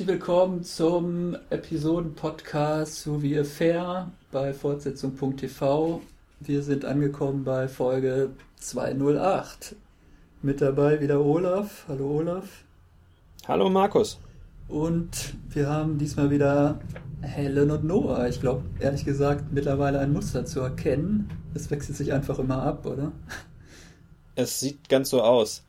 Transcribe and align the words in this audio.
herzlich 0.00 0.18
willkommen 0.18 0.64
zum 0.64 1.36
Episoden-Podcast 1.50 3.02
So 3.02 3.22
wie 3.22 3.44
Fair 3.44 4.10
bei 4.32 4.54
Fortsetzung.tv. 4.54 6.00
Wir 6.40 6.62
sind 6.62 6.86
angekommen 6.86 7.44
bei 7.44 7.68
Folge 7.68 8.30
208. 8.60 9.76
Mit 10.40 10.62
dabei 10.62 11.02
wieder 11.02 11.20
Olaf. 11.20 11.84
Hallo 11.86 12.16
Olaf. 12.16 12.64
Hallo 13.46 13.68
Markus. 13.68 14.18
Und 14.68 15.34
wir 15.50 15.68
haben 15.68 15.98
diesmal 15.98 16.30
wieder 16.30 16.80
Helen 17.20 17.70
und 17.70 17.84
Noah. 17.84 18.26
Ich 18.26 18.40
glaube, 18.40 18.62
ehrlich 18.78 19.04
gesagt, 19.04 19.52
mittlerweile 19.52 19.98
ein 19.98 20.14
Muster 20.14 20.46
zu 20.46 20.60
erkennen. 20.60 21.28
Es 21.52 21.70
wechselt 21.70 21.98
sich 21.98 22.14
einfach 22.14 22.38
immer 22.38 22.62
ab, 22.62 22.86
oder? 22.86 23.12
Es 24.34 24.60
sieht 24.60 24.88
ganz 24.88 25.10
so 25.10 25.20
aus. 25.20 25.62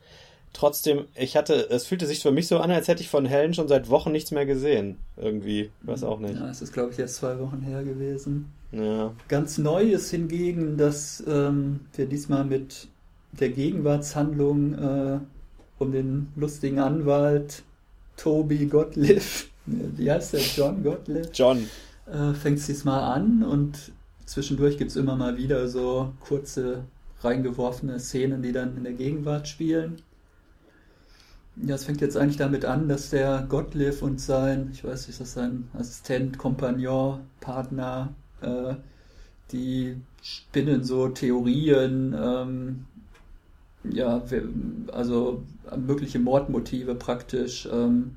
Trotzdem, 0.54 1.06
ich 1.16 1.38
hatte, 1.38 1.70
es 1.70 1.86
fühlte 1.86 2.06
sich 2.06 2.22
für 2.22 2.32
mich 2.32 2.48
so 2.48 2.60
an, 2.60 2.72
als 2.72 2.88
hätte 2.88 3.02
ich 3.02 3.10
von 3.10 3.26
Helen 3.26 3.54
schon 3.54 3.68
seit 3.68 3.90
Wochen 3.90 4.12
nichts 4.12 4.32
mehr 4.32 4.46
gesehen. 4.46 4.98
Irgendwie, 5.16 5.72
weiß 5.84 6.04
auch 6.04 6.20
nicht. 6.20 6.36
Ja, 6.36 6.50
es 6.50 6.62
ist, 6.62 6.74
glaube 6.74 6.92
ich, 6.92 7.00
erst 7.00 7.16
zwei 7.16 7.40
Wochen 7.40 7.62
her 7.62 7.84
gewesen. 7.84 8.52
Ja. 8.72 9.14
Ganz 9.28 9.58
neu 9.58 9.84
ist 9.92 10.12
hingegen, 10.12 10.78
dass 10.78 11.24
ähm, 11.28 11.82
wir 11.96 12.06
diesmal 12.06 12.44
mit 12.44 12.88
der 13.34 13.50
Gegenwartshandlung 13.50 14.74
äh, 14.74 15.20
um 15.80 15.92
den 15.92 16.28
lustigen 16.36 16.80
Anwalt 16.80 17.64
Toby 18.18 18.66
Gottlieb, 18.66 19.22
wie 19.66 20.12
heißt 20.12 20.34
der, 20.34 20.42
John 20.42 20.84
Gottlieb? 20.84 21.30
John. 21.34 21.68
Äh, 22.06 22.34
fängt 22.34 22.60
es 22.60 22.68
diesmal 22.68 23.02
an 23.04 23.44
und 23.44 23.92
zwischendurch 24.26 24.78
gibt 24.78 24.92
es 24.92 24.98
immer 24.98 25.16
mal 25.16 25.38
wieder 25.38 25.68
so 25.68 26.14
kurze 26.20 26.84
reingeworfene 27.22 28.00
Szenen, 28.00 28.42
die 28.42 28.52
dann 28.52 28.78
in 28.78 28.84
der 28.84 28.94
Gegenwart 28.94 29.48
spielen. 29.48 30.02
Ja, 31.58 31.76
es 31.76 31.84
fängt 31.86 32.02
jetzt 32.02 32.18
eigentlich 32.18 32.38
damit 32.38 32.66
an, 32.66 32.88
dass 32.88 33.10
der 33.10 33.46
Gottlieb 33.48 34.02
und 34.02 34.20
sein, 34.22 34.70
ich 34.74 34.84
weiß 34.84 35.02
nicht, 35.02 35.10
ist 35.10 35.22
das 35.22 35.34
sein 35.34 35.68
Assistent, 35.74 36.38
Kompagnon, 36.38 37.22
Partner, 37.42 38.14
äh, 38.42 38.76
die 39.52 39.98
spinnen 40.22 40.84
so 40.84 41.10
Theorien, 41.10 42.16
ähm, 42.18 42.86
ja, 43.84 44.22
also 44.92 45.44
mögliche 45.78 46.20
Mordmotive 46.20 46.96
praktisch, 46.96 47.68
ähm, 47.72 48.16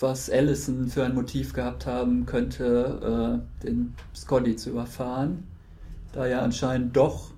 was 0.00 0.30
Allison 0.30 0.88
für 0.88 1.04
ein 1.04 1.14
Motiv 1.14 1.52
gehabt 1.52 1.86
haben 1.86 2.26
könnte, 2.26 3.42
äh, 3.62 3.66
den 3.66 3.94
Scotty 4.14 4.56
zu 4.56 4.70
überfahren. 4.70 5.44
Da 6.12 6.26
ja 6.26 6.40
anscheinend 6.40 6.96
doch 6.96 7.30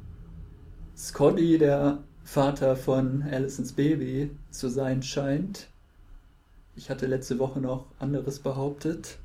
Scotty 0.97 1.59
der 1.59 1.99
Vater 2.25 2.75
von 2.75 3.23
Allisons 3.31 3.73
Baby 3.75 4.31
zu 4.51 4.69
sein 4.69 5.03
scheint. 5.03 5.69
Ich 6.75 6.91
hatte 6.91 7.07
letzte 7.07 7.39
Woche 7.39 7.61
noch 7.61 7.87
anderes 7.99 8.41
behauptet. 8.41 9.19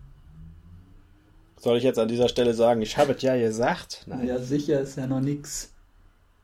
Soll 1.58 1.78
ich 1.78 1.84
jetzt 1.84 2.00
an 2.00 2.08
dieser 2.08 2.30
Stelle 2.30 2.54
sagen, 2.54 2.82
ich 2.82 2.98
habe 2.98 3.14
es 3.14 3.22
ja 3.22 3.36
gesagt? 3.36 4.04
Nein. 4.06 4.28
Ja, 4.28 4.40
sicher 4.40 4.82
ist 4.82 4.98
ja 4.98 5.08
noch 5.08 5.22
nichts. 5.22 5.72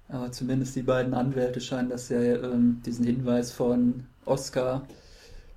Aber 0.09 0.31
zumindest 0.31 0.75
die 0.75 0.81
beiden 0.81 1.13
Anwälte 1.13 1.61
scheinen 1.61 1.89
das 1.89 2.09
ja 2.09 2.19
ähm, 2.19 2.81
diesen 2.85 3.05
Hinweis 3.05 3.51
von 3.51 4.05
Oscar 4.25 4.87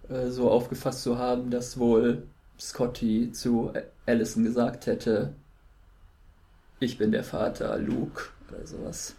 äh, 0.09 0.29
so 0.29 0.51
aufgefasst 0.51 1.03
zu 1.03 1.19
haben, 1.19 1.51
dass 1.51 1.79
wohl 1.79 2.23
Scotty 2.59 3.31
zu 3.33 3.73
Allison 4.07 4.45
gesagt 4.45 4.87
hätte, 4.87 5.33
ich 6.81 6.97
bin 6.99 7.13
der 7.13 7.25
Vater, 7.25 7.77
Luke 7.79 8.25
oder 8.49 8.67
sowas. 8.67 9.17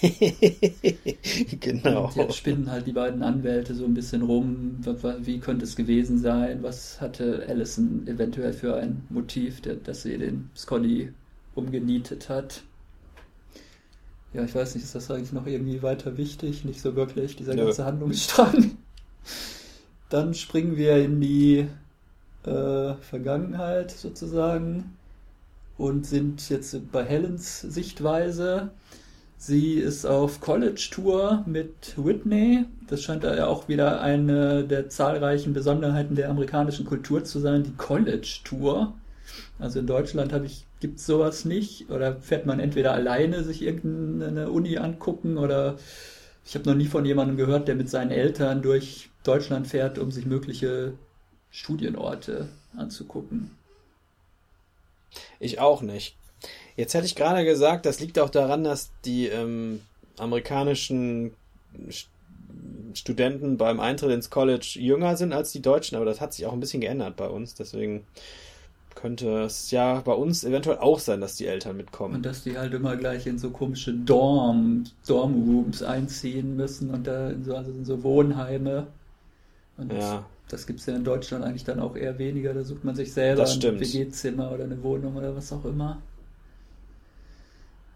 genau. 1.60 2.06
Und 2.06 2.16
jetzt 2.16 2.36
spinnen 2.36 2.70
halt 2.70 2.86
die 2.86 2.92
beiden 2.92 3.22
Anwälte 3.22 3.74
so 3.74 3.84
ein 3.84 3.94
bisschen 3.94 4.22
rum, 4.22 4.78
wie 5.20 5.40
könnte 5.40 5.64
es 5.64 5.76
gewesen 5.76 6.18
sein, 6.18 6.62
was 6.62 7.00
hatte 7.00 7.44
Allison 7.48 8.06
eventuell 8.06 8.52
für 8.52 8.76
ein 8.76 9.04
Motiv, 9.10 9.60
dass 9.60 10.02
sie 10.02 10.18
den 10.18 10.50
Scotty 10.56 11.12
umgenietet 11.54 12.28
hat. 12.28 12.62
Ja, 14.32 14.42
ich 14.44 14.54
weiß 14.54 14.74
nicht, 14.74 14.84
ist 14.84 14.94
das 14.94 15.10
eigentlich 15.10 15.32
noch 15.32 15.46
irgendwie 15.46 15.82
weiter 15.82 16.16
wichtig? 16.16 16.64
Nicht 16.64 16.80
so 16.80 16.96
wirklich, 16.96 17.36
dieser 17.36 17.54
Nö. 17.54 17.64
ganze 17.64 17.84
Handlungsstrang. 17.84 18.72
Dann 20.08 20.34
springen 20.34 20.76
wir 20.76 20.96
in 20.96 21.20
die 21.20 21.68
äh, 22.44 22.94
Vergangenheit 22.94 23.90
sozusagen 23.92 24.96
und 25.78 26.06
sind 26.06 26.48
jetzt 26.50 26.92
bei 26.92 27.04
Helens 27.04 27.60
Sichtweise. 27.60 28.70
Sie 29.46 29.74
ist 29.74 30.06
auf 30.06 30.40
College-Tour 30.40 31.44
mit 31.44 32.02
Whitney. 32.02 32.64
Das 32.88 33.02
scheint 33.02 33.24
ja 33.24 33.46
auch 33.46 33.68
wieder 33.68 34.00
eine 34.00 34.64
der 34.64 34.88
zahlreichen 34.88 35.52
Besonderheiten 35.52 36.14
der 36.14 36.30
amerikanischen 36.30 36.86
Kultur 36.86 37.24
zu 37.24 37.40
sein, 37.40 37.62
die 37.62 37.74
College-Tour. 37.76 38.94
Also 39.58 39.80
in 39.80 39.86
Deutschland 39.86 40.32
gibt 40.80 40.98
es 40.98 41.04
sowas 41.04 41.44
nicht. 41.44 41.90
Oder 41.90 42.16
fährt 42.16 42.46
man 42.46 42.58
entweder 42.58 42.94
alleine 42.94 43.44
sich 43.44 43.60
irgendeine 43.60 44.50
Uni 44.50 44.78
angucken 44.78 45.36
oder 45.36 45.76
ich 46.46 46.54
habe 46.54 46.66
noch 46.66 46.76
nie 46.76 46.86
von 46.86 47.04
jemandem 47.04 47.36
gehört, 47.36 47.68
der 47.68 47.74
mit 47.74 47.90
seinen 47.90 48.12
Eltern 48.12 48.62
durch 48.62 49.10
Deutschland 49.24 49.66
fährt, 49.66 49.98
um 49.98 50.10
sich 50.10 50.24
mögliche 50.24 50.94
Studienorte 51.50 52.48
anzugucken. 52.74 53.50
Ich 55.38 55.60
auch 55.60 55.82
nicht. 55.82 56.16
Jetzt 56.76 56.94
hätte 56.94 57.06
ich 57.06 57.14
gerade 57.14 57.44
gesagt, 57.44 57.86
das 57.86 58.00
liegt 58.00 58.18
auch 58.18 58.30
daran, 58.30 58.64
dass 58.64 58.90
die 59.04 59.26
ähm, 59.26 59.80
amerikanischen 60.18 61.32
Studenten 62.94 63.56
beim 63.56 63.80
Eintritt 63.80 64.10
ins 64.10 64.30
College 64.30 64.78
jünger 64.80 65.16
sind 65.16 65.32
als 65.32 65.52
die 65.52 65.62
Deutschen, 65.62 65.96
aber 65.96 66.04
das 66.04 66.20
hat 66.20 66.34
sich 66.34 66.46
auch 66.46 66.52
ein 66.52 66.60
bisschen 66.60 66.80
geändert 66.80 67.16
bei 67.16 67.28
uns. 67.28 67.54
Deswegen 67.54 68.06
könnte 68.94 69.42
es 69.42 69.70
ja 69.70 70.00
bei 70.00 70.12
uns 70.12 70.44
eventuell 70.44 70.78
auch 70.78 70.98
sein, 70.98 71.20
dass 71.20 71.36
die 71.36 71.46
Eltern 71.46 71.76
mitkommen. 71.76 72.16
Und 72.16 72.26
dass 72.26 72.44
die 72.44 72.56
halt 72.56 72.72
immer 72.74 72.96
gleich 72.96 73.26
in 73.26 73.38
so 73.38 73.50
komische 73.50 73.92
Dorm, 73.92 74.84
Dormrooms 75.06 75.82
einziehen 75.82 76.56
müssen 76.56 76.90
und 76.90 77.06
da 77.06 77.30
in 77.30 77.44
so, 77.44 77.56
also 77.56 77.70
in 77.70 77.84
so 77.84 78.02
Wohnheime. 78.02 78.86
Und 79.76 79.92
ja. 79.92 80.24
das 80.48 80.66
gibt 80.66 80.80
es 80.80 80.86
ja 80.86 80.94
in 80.94 81.04
Deutschland 81.04 81.44
eigentlich 81.44 81.64
dann 81.64 81.80
auch 81.80 81.96
eher 81.96 82.18
weniger. 82.18 82.54
Da 82.54 82.62
sucht 82.62 82.84
man 82.84 82.94
sich 82.94 83.12
selber 83.12 83.44
ein 83.44 83.62
WG-Zimmer 83.62 84.52
oder 84.52 84.64
eine 84.64 84.82
Wohnung 84.82 85.16
oder 85.16 85.34
was 85.36 85.52
auch 85.52 85.64
immer. 85.64 86.00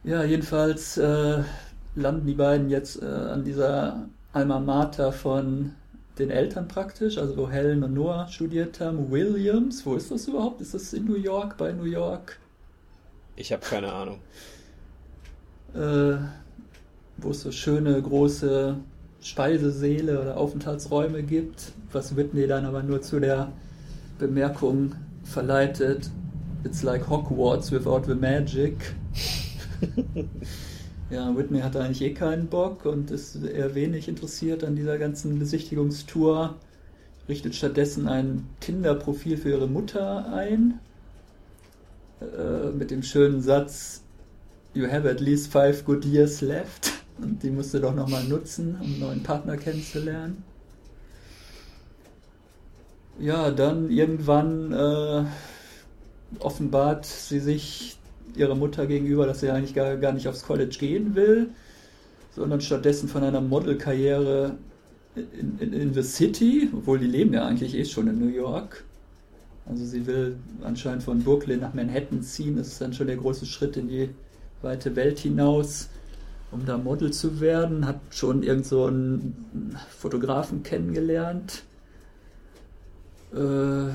Ja, 0.09 0.25
jedenfalls 0.25 0.97
äh, 0.97 1.43
landen 1.95 2.27
die 2.27 2.33
beiden 2.33 2.71
jetzt 2.71 3.03
äh, 3.03 3.05
an 3.05 3.45
dieser 3.45 4.09
Alma 4.33 4.59
Mater 4.59 5.13
von 5.13 5.73
den 6.19 6.31
Eltern 6.31 6.67
praktisch, 6.67 7.19
also 7.19 7.37
wo 7.37 7.51
Helen 7.51 7.85
und 7.85 7.93
Noah 7.93 8.27
studiert 8.29 8.81
haben. 8.81 9.11
Williams, 9.11 9.85
wo 9.85 9.97
ist 9.97 10.11
das 10.11 10.27
überhaupt? 10.27 10.63
Ist 10.63 10.73
das 10.73 10.95
in 10.95 11.05
New 11.05 11.17
York, 11.17 11.59
bei 11.59 11.73
New 11.73 11.85
York? 11.85 12.41
Ich 13.37 13.53
habe 13.53 13.63
keine 13.63 13.93
Ahnung. 13.93 14.21
Äh, 15.75 16.17
wo 17.19 17.31
es 17.31 17.43
so 17.43 17.53
schöne 17.53 18.01
große 18.01 18.77
Speisesäle 19.21 20.23
oder 20.23 20.39
Aufenthaltsräume 20.39 21.23
gibt, 21.23 21.73
was 21.93 22.17
Whitney 22.17 22.47
dann 22.47 22.65
aber 22.65 22.83
nur 22.83 23.03
zu 23.03 23.21
der 23.21 23.53
Bemerkung 24.19 24.95
verleitet, 25.23 26.09
it's 26.65 26.83
like 26.83 27.11
Hogwarts 27.11 27.71
without 27.71 28.05
the 28.07 28.15
magic. 28.15 28.95
ja, 31.11 31.37
Whitney 31.37 31.61
hatte 31.61 31.81
eigentlich 31.81 32.03
eh 32.03 32.15
keinen 32.15 32.49
Bock 32.49 32.85
und 32.85 33.11
ist 33.11 33.37
eher 33.43 33.75
wenig 33.75 34.09
interessiert 34.09 34.65
an 34.65 34.77
dieser 34.77 34.99
ganzen 34.99 35.39
Besichtigungstour. 35.39 36.57
Richtet 37.29 37.55
stattdessen 37.55 38.09
ein 38.09 38.47
Tinder-Profil 38.61 39.37
für 39.37 39.51
ihre 39.51 39.69
Mutter 39.69 40.33
ein. 40.33 40.81
Äh, 42.21 42.71
mit 42.71 42.91
dem 42.91 43.03
schönen 43.03 43.43
Satz: 43.43 44.03
You 44.75 44.87
have 44.91 45.09
at 45.09 45.21
least 45.21 45.53
five 45.53 45.85
good 45.85 46.05
years 46.05 46.41
left. 46.41 46.93
Und 47.19 47.43
die 47.43 47.51
musste 47.51 47.81
doch 47.81 47.95
nochmal 47.95 48.25
nutzen, 48.25 48.77
um 48.81 48.87
einen 48.87 49.01
neuen 49.01 49.23
Partner 49.23 49.57
kennenzulernen. 49.57 50.45
Ja, 53.19 53.51
dann 53.51 53.91
irgendwann 53.91 54.73
äh, 54.73 55.25
offenbart 56.39 57.05
sie 57.05 57.41
sich 57.41 57.98
ihrer 58.39 58.55
Mutter 58.55 58.87
gegenüber, 58.87 59.27
dass 59.27 59.41
sie 59.41 59.51
eigentlich 59.51 59.75
gar, 59.75 59.97
gar 59.97 60.13
nicht 60.13 60.29
aufs 60.29 60.45
College 60.45 60.77
gehen 60.79 61.15
will, 61.15 61.51
sondern 62.35 62.61
stattdessen 62.61 63.09
von 63.09 63.23
einer 63.23 63.41
Modelkarriere 63.41 64.57
in, 65.17 65.59
in, 65.59 65.73
in 65.73 65.95
the 65.95 66.03
City, 66.03 66.69
obwohl 66.73 66.99
die 66.99 67.07
leben 67.07 67.33
ja 67.35 67.47
eigentlich 67.47 67.75
eh 67.75 67.85
schon 67.85 68.09
in 68.09 68.19
New 68.19 68.33
York. 68.33 68.85
Also 69.69 69.85
sie 69.85 70.07
will 70.07 70.37
anscheinend 70.63 71.03
von 71.03 71.23
Brooklyn 71.23 71.61
nach 71.61 71.75
Manhattan 71.75 72.23
ziehen. 72.23 72.57
Das 72.57 72.69
ist 72.69 72.81
dann 72.81 72.93
schon 72.93 73.07
der 73.07 73.17
große 73.17 73.45
Schritt 73.45 73.77
in 73.77 73.89
die 73.89 74.09
weite 74.63 74.97
Welt 74.97 75.19
hinaus, 75.19 75.91
um 76.51 76.65
da 76.65 76.79
Model 76.79 77.13
zu 77.13 77.41
werden. 77.41 77.87
Hat 77.87 78.01
schon 78.11 78.43
irgend 78.43 78.67
so 78.67 78.87
einen 78.87 79.77
Fotografen 79.91 80.63
kennengelernt. 80.63 81.65
Äh, 83.35 83.91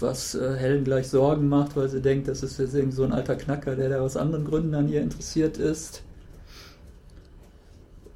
was 0.00 0.34
äh, 0.34 0.56
Helen 0.56 0.84
gleich 0.84 1.08
Sorgen 1.08 1.48
macht, 1.48 1.76
weil 1.76 1.88
sie 1.88 2.02
denkt, 2.02 2.28
das 2.28 2.42
ist 2.42 2.58
jetzt 2.58 2.74
irgend 2.74 2.94
so 2.94 3.04
ein 3.04 3.12
alter 3.12 3.36
Knacker, 3.36 3.76
der 3.76 3.88
da 3.88 4.00
aus 4.00 4.16
anderen 4.16 4.44
Gründen 4.44 4.74
an 4.74 4.88
ihr 4.88 5.00
interessiert 5.00 5.58
ist. 5.58 6.02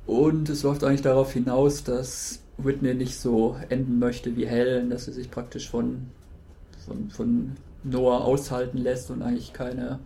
Und 0.06 0.48
es 0.48 0.62
läuft 0.62 0.84
eigentlich 0.84 1.02
darauf 1.02 1.32
hinaus, 1.32 1.84
dass 1.84 2.40
Whitney 2.58 2.94
nicht 2.94 3.18
so 3.18 3.56
enden 3.68 3.98
möchte 3.98 4.36
wie 4.36 4.46
Helen, 4.46 4.90
dass 4.90 5.04
sie 5.04 5.12
sich 5.12 5.30
praktisch 5.30 5.70
von, 5.70 6.08
von, 6.84 7.10
von 7.10 7.52
Noah 7.84 8.24
aushalten 8.24 8.78
lässt 8.78 9.10
und 9.10 9.22
eigentlich 9.22 9.52
keine, 9.52 10.00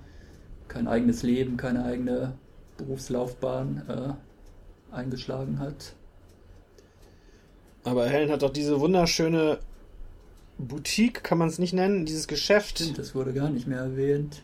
kein 0.68 0.86
eigenes 0.86 1.22
Leben, 1.22 1.56
keine 1.56 1.84
eigene 1.84 2.34
Berufslaufbahn 2.76 3.82
äh, 3.88 4.94
eingeschlagen 4.94 5.58
hat. 5.58 5.94
Aber 7.84 8.06
Helen 8.06 8.30
hat 8.30 8.42
doch 8.42 8.52
diese 8.52 8.80
wunderschöne 8.80 9.58
Boutique, 10.58 11.22
kann 11.22 11.38
man 11.38 11.48
es 11.48 11.58
nicht 11.58 11.72
nennen, 11.72 12.06
dieses 12.06 12.28
Geschäft. 12.28 12.78
Stimmt, 12.78 12.98
das 12.98 13.14
wurde 13.14 13.32
gar 13.32 13.50
nicht 13.50 13.66
mehr 13.66 13.80
erwähnt. 13.80 14.42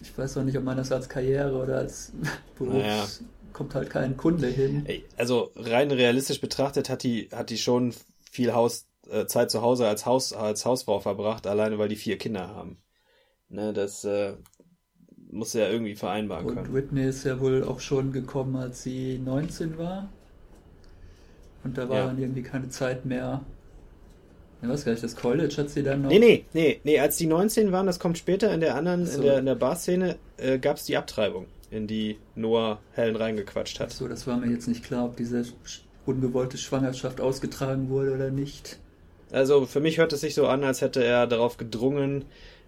Ich 0.00 0.16
weiß 0.16 0.36
auch 0.36 0.42
nicht, 0.42 0.58
ob 0.58 0.64
man 0.64 0.76
das 0.76 0.90
als 0.90 1.08
Karriere 1.08 1.56
oder 1.56 1.78
als 1.78 2.12
Beruf 2.58 2.74
naja. 2.74 3.06
kommt 3.52 3.74
halt 3.74 3.88
kein 3.90 4.16
Kunde 4.16 4.48
hin. 4.48 4.84
Also 5.16 5.52
rein 5.54 5.90
realistisch 5.90 6.40
betrachtet 6.40 6.88
hat 6.88 7.02
die, 7.02 7.28
hat 7.32 7.50
die 7.50 7.58
schon 7.58 7.94
viel 8.30 8.52
Haus, 8.52 8.86
äh, 9.08 9.26
Zeit 9.26 9.50
zu 9.50 9.62
Hause 9.62 9.86
als, 9.86 10.06
Haus, 10.06 10.32
als 10.32 10.64
Hausfrau 10.64 11.00
verbracht, 11.00 11.46
alleine 11.46 11.78
weil 11.78 11.88
die 11.88 11.96
vier 11.96 12.18
Kinder 12.18 12.48
haben. 12.48 12.78
Ne, 13.48 13.72
das 13.72 14.04
äh, 14.04 14.34
muss 15.30 15.52
ja 15.52 15.68
irgendwie 15.68 15.94
vereinbaren 15.94 16.46
Und 16.46 16.54
können. 16.54 16.74
Whitney 16.74 17.04
ist 17.04 17.24
ja 17.24 17.40
wohl 17.40 17.64
auch 17.64 17.80
schon 17.80 18.12
gekommen, 18.12 18.56
als 18.56 18.82
sie 18.82 19.18
19 19.18 19.78
war. 19.78 20.08
Und 21.62 21.76
da 21.78 21.88
war 21.88 21.98
ja. 21.98 22.06
dann 22.06 22.18
irgendwie 22.18 22.42
keine 22.42 22.68
Zeit 22.68 23.04
mehr. 23.04 23.44
Ich 24.62 24.68
weiß 24.68 24.84
gar 24.84 24.92
nicht, 24.92 25.02
das 25.02 25.16
College 25.16 25.54
hat 25.56 25.70
sie 25.70 25.82
dann 25.82 26.02
noch. 26.02 26.10
Nee, 26.10 26.18
nee, 26.18 26.44
nee, 26.52 26.80
nee, 26.84 26.98
als 27.00 27.16
die 27.16 27.26
19 27.26 27.72
waren, 27.72 27.86
das 27.86 27.98
kommt 27.98 28.18
später 28.18 28.52
in 28.52 28.60
der 28.60 28.74
anderen, 28.74 29.06
so. 29.06 29.16
in 29.16 29.22
der, 29.22 29.38
in 29.38 29.46
der 29.46 29.54
Bar-Szene, 29.54 30.16
äh, 30.36 30.58
gab 30.58 30.76
es 30.76 30.84
die 30.84 30.96
Abtreibung, 30.96 31.46
in 31.70 31.86
die 31.86 32.18
Noah 32.34 32.78
Helen 32.92 33.16
reingequatscht 33.16 33.80
hat. 33.80 33.90
So, 33.92 34.06
das 34.06 34.26
war 34.26 34.36
mir 34.36 34.50
jetzt 34.50 34.68
nicht 34.68 34.84
klar, 34.84 35.06
ob 35.06 35.16
diese 35.16 35.44
ungewollte 36.04 36.58
Schwangerschaft 36.58 37.20
ausgetragen 37.20 37.88
wurde 37.88 38.12
oder 38.12 38.30
nicht. 38.30 38.78
Also 39.32 39.64
für 39.66 39.80
mich 39.80 39.98
hört 39.98 40.12
es 40.12 40.20
sich 40.20 40.34
so 40.34 40.46
an, 40.46 40.64
als 40.64 40.80
hätte 40.80 41.02
er 41.04 41.26
darauf 41.26 41.56
gedrungen, 41.56 42.24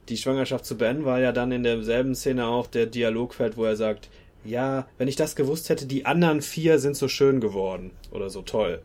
die 0.09 0.17
Schwangerschaft 0.17 0.65
zu 0.65 0.77
beenden, 0.77 1.05
weil 1.05 1.23
ja 1.23 1.33
dann 1.33 1.53
in 1.53 1.62
derselben 1.62 2.15
Szene 2.15 2.47
auch 2.47 2.67
der 2.67 2.87
Dialog 2.87 3.35
fällt, 3.35 3.56
wo 3.56 3.65
er 3.65 3.77
sagt, 3.77 4.09
ja, 4.45 4.87
wenn 4.99 5.09
ich 5.09 5.17
das 5.17 5.37
gewusst 5.37 5.69
hätte, 5.69 5.87
die 5.87 6.06
anderen 6.06 6.43
vier 6.43 6.79
sind 6.79 6.97
so 6.97 7.09
schön 7.09 7.41
geworden 7.41 7.93
oder 8.11 8.31
so 8.31 8.43
toll. 8.43 8.83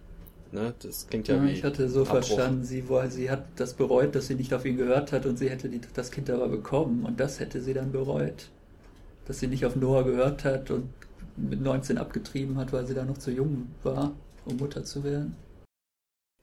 Ne? 0.52 0.74
Das 0.80 1.08
klingt 1.08 1.28
ja, 1.28 1.36
ja 1.36 1.44
wie. 1.44 1.52
Ich 1.52 1.64
hatte 1.64 1.90
so 1.90 2.02
Abbruch. 2.02 2.16
verstanden, 2.16 2.64
sie, 2.64 2.84
sie 3.10 3.30
hat 3.30 3.46
das 3.56 3.74
bereut, 3.74 4.16
dass 4.16 4.28
sie 4.28 4.36
nicht 4.36 4.54
auf 4.54 4.66
ihn 4.66 4.78
gehört 4.78 5.12
hat 5.12 5.26
und 5.26 5.38
sie 5.38 5.50
hätte 5.50 5.70
die, 5.70 5.82
das 5.94 6.12
Kind 6.12 6.30
aber 6.30 6.48
bekommen 6.48 7.06
und 7.06 7.20
das 7.20 7.40
hätte 7.40 7.62
sie 7.62 7.74
dann 7.74 7.92
bereut. 7.92 8.50
Dass 9.26 9.40
sie 9.40 9.48
nicht 9.48 9.66
auf 9.66 9.76
Noah 9.76 10.04
gehört 10.04 10.46
hat 10.46 10.72
und 10.72 10.90
mit 11.36 11.62
19 11.62 11.98
abgetrieben 11.98 12.58
hat, 12.58 12.74
weil 12.74 12.86
sie 12.86 12.94
da 12.94 13.06
noch 13.06 13.18
zu 13.18 13.32
jung 13.32 13.68
war, 13.84 14.14
um 14.46 14.58
Mutter 14.58 14.84
zu 14.84 15.04
werden. 15.04 15.36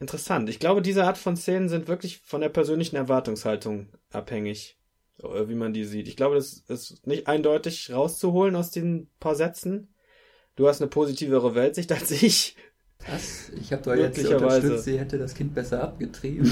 Interessant. 0.01 0.49
Ich 0.49 0.59
glaube, 0.59 0.83
diese 0.83 1.05
Art 1.05 1.19
von 1.19 1.37
Szenen 1.37 1.69
sind 1.69 1.89
wirklich 1.89 2.19
von 2.19 2.41
der 2.41 2.49
persönlichen 2.49 2.97
Erwartungshaltung 2.97 3.89
abhängig, 4.11 4.79
wie 5.19 5.55
man 5.55 5.73
die 5.73 5.85
sieht. 5.85 6.09
Ich 6.09 6.17
glaube, 6.17 6.35
das 6.35 6.65
ist 6.69 7.07
nicht 7.07 7.27
eindeutig 7.29 7.93
rauszuholen 7.93 8.57
aus 8.57 8.71
den 8.71 9.09
paar 9.21 9.35
Sätzen. 9.35 9.95
Du 10.57 10.69
hast 10.69 10.81
eine 10.81 10.91
positivere 10.91 11.55
Weltsicht 11.55 11.91
als 11.93 12.11
ich. 12.23 12.57
Was? 13.09 13.51
Ich 13.61 13.73
habe 13.73 13.83
doch 13.83 13.95
jetzt 13.95 14.25
unterstützt, 14.25 14.85
sie 14.85 14.99
hätte 14.99 15.19
das 15.19 15.35
Kind 15.35 15.55
besser 15.55 15.83
abgetrieben. 15.83 16.51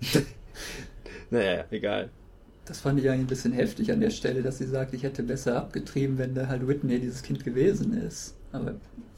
naja, 1.30 1.64
egal. 1.70 2.10
Das 2.64 2.80
fand 2.80 2.98
ich 2.98 3.08
eigentlich 3.08 3.20
ein 3.20 3.26
bisschen 3.26 3.52
heftig 3.52 3.92
an 3.92 4.00
der 4.00 4.10
Stelle, 4.10 4.42
dass 4.42 4.58
sie 4.58 4.66
sagt, 4.66 4.94
ich 4.94 5.02
hätte 5.02 5.22
besser 5.22 5.56
abgetrieben, 5.56 6.16
wenn 6.16 6.34
da 6.34 6.46
halt 6.46 6.66
Whitney 6.66 6.98
dieses 6.98 7.22
Kind 7.22 7.44
gewesen 7.44 7.92
ist. 7.92 8.34
Aber 8.52 8.76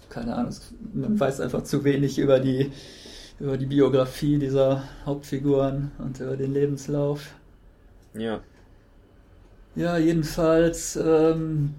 keine 0.08 0.34
Ahnung, 0.34 0.54
man 0.94 1.18
weiß 1.18 1.40
einfach 1.40 1.62
zu 1.62 1.84
wenig 1.84 2.18
über 2.18 2.40
die, 2.40 2.72
über 3.38 3.56
die 3.56 3.66
Biografie 3.66 4.38
dieser 4.38 4.82
Hauptfiguren 5.04 5.92
und 5.98 6.18
über 6.18 6.36
den 6.36 6.54
Lebenslauf. 6.54 7.34
Ja. 8.14 8.40
Ja, 9.76 9.98
jedenfalls 9.98 10.96
ähm, 10.96 11.74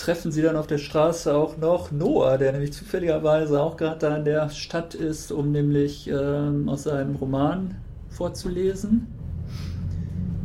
treffen 0.00 0.32
sie 0.32 0.40
dann 0.40 0.56
auf 0.56 0.66
der 0.66 0.78
Straße 0.78 1.34
auch 1.34 1.58
noch 1.58 1.90
Noah, 1.92 2.38
der 2.38 2.52
nämlich 2.52 2.72
zufälligerweise 2.72 3.60
auch 3.60 3.76
gerade 3.76 3.98
da 3.98 4.16
in 4.16 4.24
der 4.24 4.48
Stadt 4.48 4.94
ist, 4.94 5.30
um 5.30 5.52
nämlich 5.52 6.08
ähm, 6.08 6.68
aus 6.70 6.84
seinem 6.84 7.16
Roman 7.16 7.76
vorzulesen. 8.08 9.06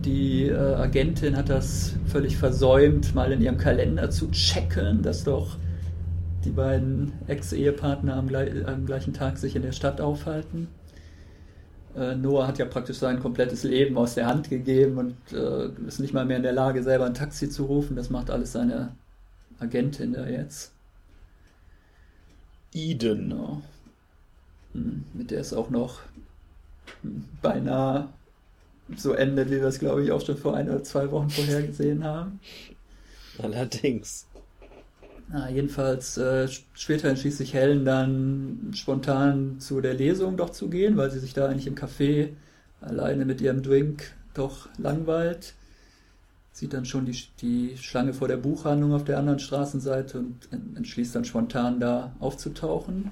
Die 0.03 0.47
äh, 0.47 0.55
Agentin 0.55 1.37
hat 1.37 1.49
das 1.49 1.93
völlig 2.05 2.37
versäumt, 2.37 3.15
mal 3.15 3.31
in 3.31 3.41
ihrem 3.41 3.57
Kalender 3.57 4.11
zu 4.11 4.29
checken, 4.29 5.01
dass 5.01 5.23
doch 5.23 5.57
die 6.43 6.51
beiden 6.51 7.13
Ex-Ehepartner 7.27 8.15
am, 8.15 8.29
am, 8.65 8.85
gleichen 8.85 9.13
Tag 9.13 9.37
sich 9.37 9.55
in 9.55 9.61
der 9.61 9.71
Stadt 9.71 10.01
aufhalten. 10.01 10.67
Äh, 11.95 12.15
Noah 12.15 12.45
hat 12.45 12.59
ja 12.59 12.65
praktisch 12.65 12.97
sein 12.97 13.21
komplettes 13.21 13.63
Leben 13.63 13.97
aus 13.97 14.15
der 14.15 14.27
Hand 14.27 14.49
gegeben 14.49 14.97
und 14.97 15.15
äh, 15.31 15.69
ist 15.87 16.01
nicht 16.01 16.13
mal 16.13 16.25
mehr 16.25 16.37
in 16.37 16.43
der 16.43 16.53
Lage, 16.53 16.83
selber 16.83 17.05
ein 17.05 17.13
Taxi 17.13 17.49
zu 17.49 17.63
rufen. 17.63 17.95
Das 17.95 18.09
macht 18.09 18.29
alles 18.29 18.51
seine 18.51 18.91
Agentin 19.59 20.13
da 20.13 20.27
jetzt. 20.27 20.71
Eden. 22.73 23.29
Genau. 23.29 23.61
Mit 25.13 25.31
der 25.31 25.39
es 25.39 25.53
auch 25.53 25.69
noch 25.69 26.01
beinahe 27.41 28.09
so 28.95 29.13
endet, 29.13 29.49
wie 29.49 29.61
wir 29.61 29.67
es, 29.67 29.79
glaube 29.79 30.03
ich, 30.03 30.11
auch 30.11 30.23
schon 30.23 30.37
vor 30.37 30.55
ein 30.55 30.69
oder 30.69 30.83
zwei 30.83 31.09
Wochen 31.11 31.29
vorher 31.29 31.63
gesehen 31.63 32.03
haben. 32.03 32.39
Allerdings. 33.41 34.27
Na, 35.27 35.49
jedenfalls, 35.49 36.17
äh, 36.17 36.47
später 36.73 37.09
entschließt 37.09 37.39
sich 37.39 37.53
Helen 37.53 37.83
dann 37.83 38.71
spontan 38.75 39.59
zu 39.59 39.81
der 39.81 39.95
Lesung 39.95 40.37
doch 40.37 40.51
zu 40.51 40.69
gehen, 40.69 40.97
weil 40.97 41.09
sie 41.09 41.19
sich 41.19 41.33
da 41.33 41.47
eigentlich 41.47 41.67
im 41.67 41.75
Café 41.75 42.29
alleine 42.79 43.25
mit 43.25 43.41
ihrem 43.41 43.63
Drink 43.63 44.13
doch 44.35 44.69
langweilt. 44.77 45.55
Sieht 46.55 46.71
dann 46.71 46.85
schon 46.85 47.05
die, 47.05 47.21
die 47.41 47.77
Schlange 47.77 48.13
vor 48.13 48.29
der 48.29 48.37
Buchhandlung 48.37 48.93
auf 48.93 49.03
der 49.03 49.19
anderen 49.19 49.39
Straßenseite 49.39 50.19
und 50.19 50.47
entschließt 50.77 51.13
dann 51.13 51.25
spontan 51.25 51.81
da 51.81 52.15
aufzutauchen. 52.21 53.11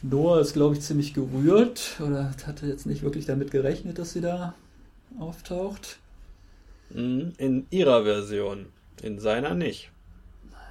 Noah 0.00 0.40
ist, 0.40 0.54
glaube 0.54 0.74
ich, 0.74 0.80
ziemlich 0.80 1.12
gerührt 1.12 2.00
oder 2.00 2.34
hatte 2.46 2.66
jetzt 2.66 2.86
nicht 2.86 3.02
wirklich 3.02 3.26
damit 3.26 3.50
gerechnet, 3.50 3.98
dass 3.98 4.14
sie 4.14 4.22
da 4.22 4.54
auftaucht. 5.18 5.98
Mhm, 6.88 7.34
in 7.36 7.66
ihrer 7.68 8.04
Version, 8.04 8.68
in 9.02 9.20
seiner 9.20 9.54
nicht 9.54 9.90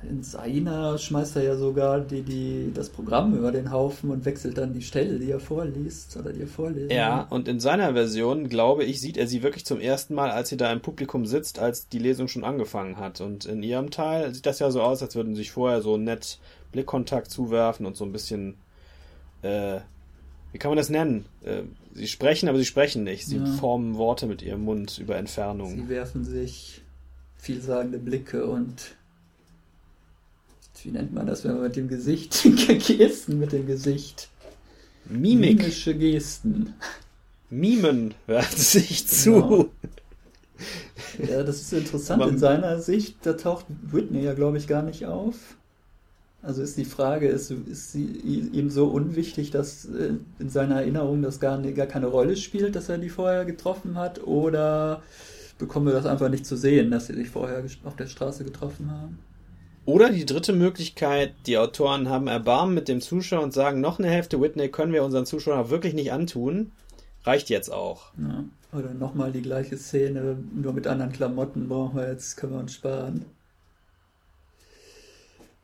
in 0.09 0.23
seiner 0.23 0.97
schmeißt 0.97 1.35
er 1.35 1.43
ja 1.43 1.55
sogar 1.55 1.99
die, 2.01 2.21
die, 2.21 2.71
das 2.73 2.89
Programm 2.89 3.35
über 3.35 3.51
den 3.51 3.71
Haufen 3.71 4.09
und 4.09 4.25
wechselt 4.25 4.57
dann 4.57 4.73
die 4.73 4.81
Stelle, 4.81 5.19
die 5.19 5.31
er 5.31 5.39
vorliest 5.39 6.17
oder 6.17 6.33
die 6.33 6.41
er 6.41 6.47
vorlesen. 6.47 6.89
Ja, 6.89 7.27
und 7.29 7.47
in 7.47 7.59
seiner 7.59 7.93
Version, 7.93 8.49
glaube 8.49 8.83
ich, 8.83 8.99
sieht 8.99 9.17
er 9.17 9.27
sie 9.27 9.43
wirklich 9.43 9.65
zum 9.65 9.79
ersten 9.79 10.15
Mal, 10.15 10.31
als 10.31 10.49
sie 10.49 10.57
da 10.57 10.71
im 10.71 10.81
Publikum 10.81 11.25
sitzt, 11.25 11.59
als 11.59 11.87
die 11.87 11.99
Lesung 11.99 12.27
schon 12.27 12.43
angefangen 12.43 12.97
hat. 12.97 13.21
Und 13.21 13.45
in 13.45 13.61
ihrem 13.63 13.91
Teil 13.91 14.33
sieht 14.33 14.45
das 14.45 14.59
ja 14.59 14.71
so 14.71 14.81
aus, 14.81 15.01
als 15.01 15.15
würden 15.15 15.35
sie 15.35 15.41
sich 15.41 15.51
vorher 15.51 15.81
so 15.81 15.97
nett 15.97 16.39
Blickkontakt 16.71 17.29
zuwerfen 17.29 17.85
und 17.85 17.95
so 17.95 18.05
ein 18.05 18.11
bisschen, 18.11 18.55
äh, 19.41 19.79
wie 20.51 20.57
kann 20.57 20.71
man 20.71 20.77
das 20.77 20.89
nennen? 20.89 21.25
Äh, 21.43 21.63
sie 21.93 22.07
sprechen, 22.07 22.49
aber 22.49 22.57
sie 22.57 22.65
sprechen 22.65 23.03
nicht. 23.03 23.25
Sie 23.27 23.37
ja. 23.37 23.45
formen 23.45 23.97
Worte 23.97 24.25
mit 24.25 24.41
ihrem 24.41 24.63
Mund 24.63 24.97
über 24.97 25.17
Entfernung. 25.17 25.75
Sie 25.75 25.89
werfen 25.89 26.23
sich 26.23 26.81
vielsagende 27.37 27.97
Blicke 27.97 28.45
und 28.45 28.95
wie 30.85 30.91
nennt 30.91 31.13
man 31.13 31.27
das, 31.27 31.43
wenn 31.43 31.53
man 31.53 31.63
mit 31.63 31.75
dem 31.75 31.87
Gesicht, 31.87 32.43
Gesten 32.67 33.39
mit 33.39 33.51
dem 33.51 33.67
Gesicht. 33.67 34.29
Mimik. 35.05 35.59
Mimische 35.59 35.95
Gesten. 35.95 36.73
Mimen 37.49 38.13
hört 38.27 38.51
sich 38.51 39.07
zu. 39.07 39.31
Genau. 39.31 39.69
Ja, 41.29 41.43
das 41.43 41.61
ist 41.61 41.73
interessant. 41.73 42.23
In 42.25 42.37
seiner 42.37 42.79
Sicht, 42.79 43.17
da 43.23 43.33
taucht 43.33 43.65
Whitney 43.83 44.23
ja, 44.23 44.33
glaube 44.33 44.57
ich, 44.57 44.67
gar 44.67 44.83
nicht 44.83 45.05
auf. 45.05 45.35
Also 46.43 46.63
ist 46.63 46.77
die 46.77 46.85
Frage, 46.85 47.27
ist, 47.27 47.51
ist 47.51 47.91
sie 47.91 48.05
ihm 48.05 48.69
so 48.71 48.87
unwichtig, 48.87 49.51
dass 49.51 49.85
äh, 49.85 50.13
in 50.39 50.49
seiner 50.49 50.77
Erinnerung 50.77 51.21
das 51.21 51.39
gar, 51.39 51.61
gar 51.61 51.85
keine 51.85 52.07
Rolle 52.07 52.35
spielt, 52.35 52.75
dass 52.75 52.89
er 52.89 52.97
die 52.97 53.09
vorher 53.09 53.45
getroffen 53.45 53.95
hat? 53.95 54.23
Oder 54.25 55.03
bekommen 55.59 55.85
wir 55.85 55.93
das 55.93 56.07
einfach 56.07 56.29
nicht 56.29 56.45
zu 56.45 56.55
sehen, 56.55 56.89
dass 56.89 57.07
sie 57.07 57.13
sich 57.13 57.29
vorher 57.29 57.63
auf 57.83 57.95
der 57.95 58.07
Straße 58.07 58.43
getroffen 58.43 58.89
haben? 58.89 59.19
Oder 59.85 60.11
die 60.11 60.25
dritte 60.25 60.53
Möglichkeit, 60.53 61.33
die 61.47 61.57
Autoren 61.57 62.07
haben 62.07 62.27
Erbarmen 62.27 62.75
mit 62.75 62.87
dem 62.87 63.01
Zuschauer 63.01 63.41
und 63.41 63.53
sagen, 63.53 63.81
noch 63.81 63.97
eine 63.97 64.09
Hälfte 64.09 64.39
Whitney 64.39 64.69
können 64.69 64.93
wir 64.93 65.03
unseren 65.03 65.25
Zuschauern 65.25 65.69
wirklich 65.69 65.93
nicht 65.93 66.11
antun. 66.11 66.71
Reicht 67.23 67.49
jetzt 67.49 67.71
auch. 67.71 68.11
Ja. 68.17 68.43
Oder 68.77 68.93
nochmal 68.93 69.31
die 69.31 69.41
gleiche 69.41 69.77
Szene, 69.77 70.37
nur 70.53 70.73
mit 70.73 70.87
anderen 70.87 71.11
Klamotten 71.11 71.67
brauchen 71.67 71.97
wir 71.97 72.07
jetzt, 72.07 72.37
können 72.37 72.53
wir 72.53 72.59
uns 72.59 72.73
sparen. 72.73 73.25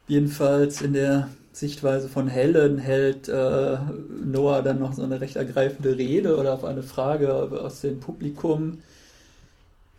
Jedenfalls 0.08 0.82
in 0.82 0.94
der 0.94 1.30
Sichtweise 1.54 2.10
von 2.10 2.28
Helen 2.28 2.78
hält 2.78 3.30
äh, 3.30 3.78
Noah 4.26 4.62
dann 4.62 4.80
noch 4.80 4.94
so 4.94 5.04
eine 5.04 5.22
recht 5.22 5.36
ergreifende 5.36 5.98
Rede 5.98 6.38
oder 6.38 6.54
auf 6.54 6.64
eine 6.64 6.84
Frage 6.84 7.34
aus 7.34 7.82
dem 7.82 8.00
Publikum 8.00 8.80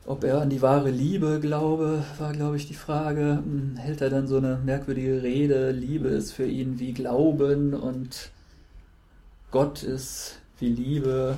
ob 0.09 0.25
er 0.25 0.41
an 0.41 0.49
die 0.49 0.63
wahre 0.63 0.91
Liebe 0.91 1.39
glaube, 1.39 2.03
war, 2.19 2.33
glaube 2.33 2.57
ich, 2.57 2.67
die 2.67 2.75
Frage. 2.75 3.43
Hm, 3.45 3.77
hält 3.77 4.01
er 4.01 4.09
dann 4.09 4.27
so 4.27 4.39
eine 4.39 4.57
merkwürdige 4.57 5.23
Rede? 5.23 5.71
Liebe 5.71 6.09
ist 6.09 6.33
für 6.33 6.47
ihn 6.47 6.79
wie 6.79 6.95
Glauben 6.95 7.75
und 7.75 8.31
Gott 9.51 9.83
ist 9.83 10.39
wie 10.61 10.71
Liebe. 10.71 11.37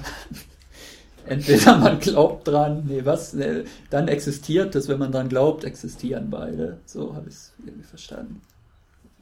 Entweder 1.27 1.79
man 1.79 1.99
glaubt 1.99 2.47
dran, 2.47 2.85
nee, 2.87 3.05
was, 3.05 3.33
nee, 3.33 3.65
dann 3.91 4.07
existiert 4.07 4.77
es, 4.77 4.87
wenn 4.87 5.01
man 5.01 5.11
dran 5.11 5.29
glaubt, 5.29 5.65
existieren 5.65 6.31
beide. 6.31 6.79
So 6.87 7.17
habe 7.17 7.29
ich 7.29 7.35
es 7.35 7.53
irgendwie 7.67 7.83
verstanden. 7.83 8.41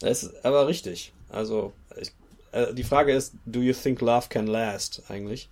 Das 0.00 0.24
ist 0.24 0.44
aber 0.44 0.68
richtig. 0.68 1.14
Also, 1.30 1.72
ich, 1.98 2.12
äh, 2.52 2.74
die 2.74 2.84
Frage 2.84 3.14
ist, 3.14 3.32
do 3.46 3.60
you 3.60 3.72
think 3.72 4.02
love 4.02 4.26
can 4.28 4.46
last, 4.46 5.02
eigentlich? 5.08 5.48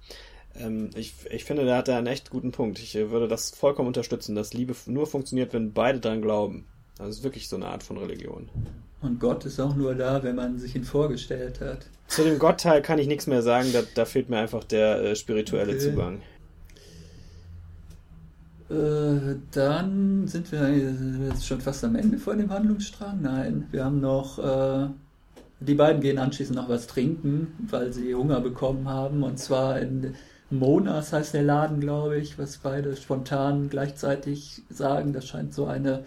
Ähm, 0.58 0.90
ich, 0.94 1.14
ich 1.30 1.44
finde, 1.44 1.64
da 1.64 1.76
hat 1.76 1.88
er 1.88 1.98
einen 1.98 2.06
echt 2.06 2.30
guten 2.30 2.52
Punkt. 2.52 2.78
Ich 2.78 2.94
äh, 2.96 3.10
würde 3.10 3.28
das 3.28 3.50
vollkommen 3.50 3.88
unterstützen, 3.88 4.34
dass 4.34 4.54
Liebe 4.54 4.74
nur 4.86 5.06
funktioniert, 5.06 5.52
wenn 5.52 5.72
beide 5.72 6.00
dran 6.00 6.22
glauben. 6.22 6.66
Das 6.98 7.08
ist 7.08 7.24
wirklich 7.24 7.48
so 7.48 7.56
eine 7.56 7.66
Art 7.66 7.82
von 7.82 7.98
Religion. 7.98 8.48
Und 9.02 9.20
Gott 9.20 9.44
ist 9.44 9.60
auch 9.60 9.76
nur 9.76 9.94
da, 9.94 10.22
wenn 10.22 10.36
man 10.36 10.58
sich 10.58 10.74
ihn 10.74 10.84
vorgestellt 10.84 11.60
hat. 11.60 11.86
Zu 12.08 12.24
dem 12.24 12.38
Gottteil 12.38 12.82
kann 12.82 12.98
ich 12.98 13.06
nichts 13.06 13.26
mehr 13.26 13.42
sagen, 13.42 13.68
da, 13.72 13.82
da 13.94 14.04
fehlt 14.04 14.30
mir 14.30 14.38
einfach 14.38 14.64
der 14.64 15.02
äh, 15.02 15.16
spirituelle 15.16 15.72
okay. 15.72 15.80
Zugang. 15.80 16.20
Äh, 18.68 19.36
dann 19.52 20.26
sind 20.26 20.50
wir 20.50 20.70
jetzt 21.28 21.46
schon 21.46 21.60
fast 21.60 21.84
am 21.84 21.94
Ende 21.94 22.18
von 22.18 22.38
dem 22.38 22.50
Handlungsstrang. 22.50 23.20
Nein, 23.22 23.66
wir 23.70 23.84
haben 23.84 24.00
noch. 24.00 24.38
Äh, 24.38 24.88
die 25.60 25.74
beiden 25.74 26.02
gehen 26.02 26.18
anschließend 26.18 26.56
noch 26.56 26.68
was 26.68 26.86
trinken, 26.86 27.54
weil 27.70 27.92
sie 27.92 28.14
Hunger 28.14 28.40
bekommen 28.40 28.88
haben. 28.88 29.22
Und 29.22 29.38
zwar 29.38 29.78
in 29.80 30.14
Monas 30.50 31.12
heißt 31.12 31.34
der 31.34 31.42
Laden, 31.42 31.80
glaube 31.80 32.18
ich, 32.18 32.38
was 32.38 32.58
beide 32.58 32.96
spontan 32.96 33.68
gleichzeitig 33.68 34.62
sagen. 34.70 35.12
Das 35.12 35.26
scheint 35.26 35.54
so 35.54 35.66
eine 35.66 36.04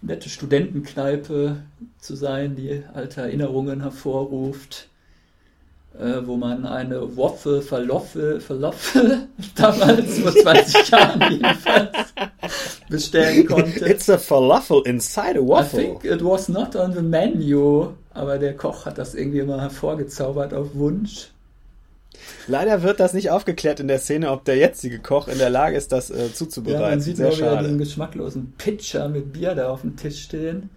nette 0.00 0.28
Studentenkneipe 0.28 1.56
zu 1.98 2.16
sein, 2.16 2.56
die 2.56 2.84
alte 2.92 3.22
Erinnerungen 3.22 3.80
hervorruft 3.82 4.88
äh, 5.98 6.26
wo 6.26 6.36
man 6.36 6.64
eine 6.66 7.16
Waffel, 7.16 7.60
Verloffel, 7.60 8.40
Verloffel, 8.40 9.28
damals 9.54 10.18
vor 10.20 10.32
20 10.32 10.88
Jahren 10.90 11.20
jedenfalls, 11.30 12.14
bestellen 12.88 13.46
konnte. 13.46 13.86
It's 13.86 14.08
a 14.08 14.18
falafel 14.18 14.82
inside 14.86 15.38
a 15.38 15.42
waffle. 15.42 15.80
I 15.80 15.84
think 15.84 16.04
it 16.04 16.24
was 16.24 16.48
not 16.48 16.76
on 16.76 16.94
the 16.94 17.02
menu, 17.02 17.92
aber 18.14 18.38
der 18.38 18.56
Koch 18.56 18.86
hat 18.86 18.98
das 18.98 19.14
irgendwie 19.14 19.40
immer 19.40 19.60
hervorgezaubert 19.60 20.54
auf 20.54 20.74
Wunsch. 20.74 21.28
Leider 22.46 22.82
wird 22.82 23.00
das 23.00 23.14
nicht 23.14 23.30
aufgeklärt 23.30 23.80
in 23.80 23.88
der 23.88 23.98
Szene, 23.98 24.30
ob 24.30 24.44
der 24.44 24.56
jetzige 24.56 24.98
Koch 24.98 25.28
in 25.28 25.38
der 25.38 25.50
Lage 25.50 25.76
ist, 25.76 25.92
das 25.92 26.10
äh, 26.10 26.32
zuzubereiten. 26.32 26.82
Ja, 26.82 26.90
man 26.90 27.00
sieht 27.00 27.16
Sehr 27.16 27.32
schade. 27.32 27.64
diesen 27.64 27.78
geschmacklosen 27.78 28.54
Pitcher 28.58 29.08
mit 29.08 29.32
Bier 29.32 29.54
da 29.54 29.70
auf 29.70 29.82
dem 29.82 29.96
Tisch 29.96 30.22
stehen. 30.22 30.70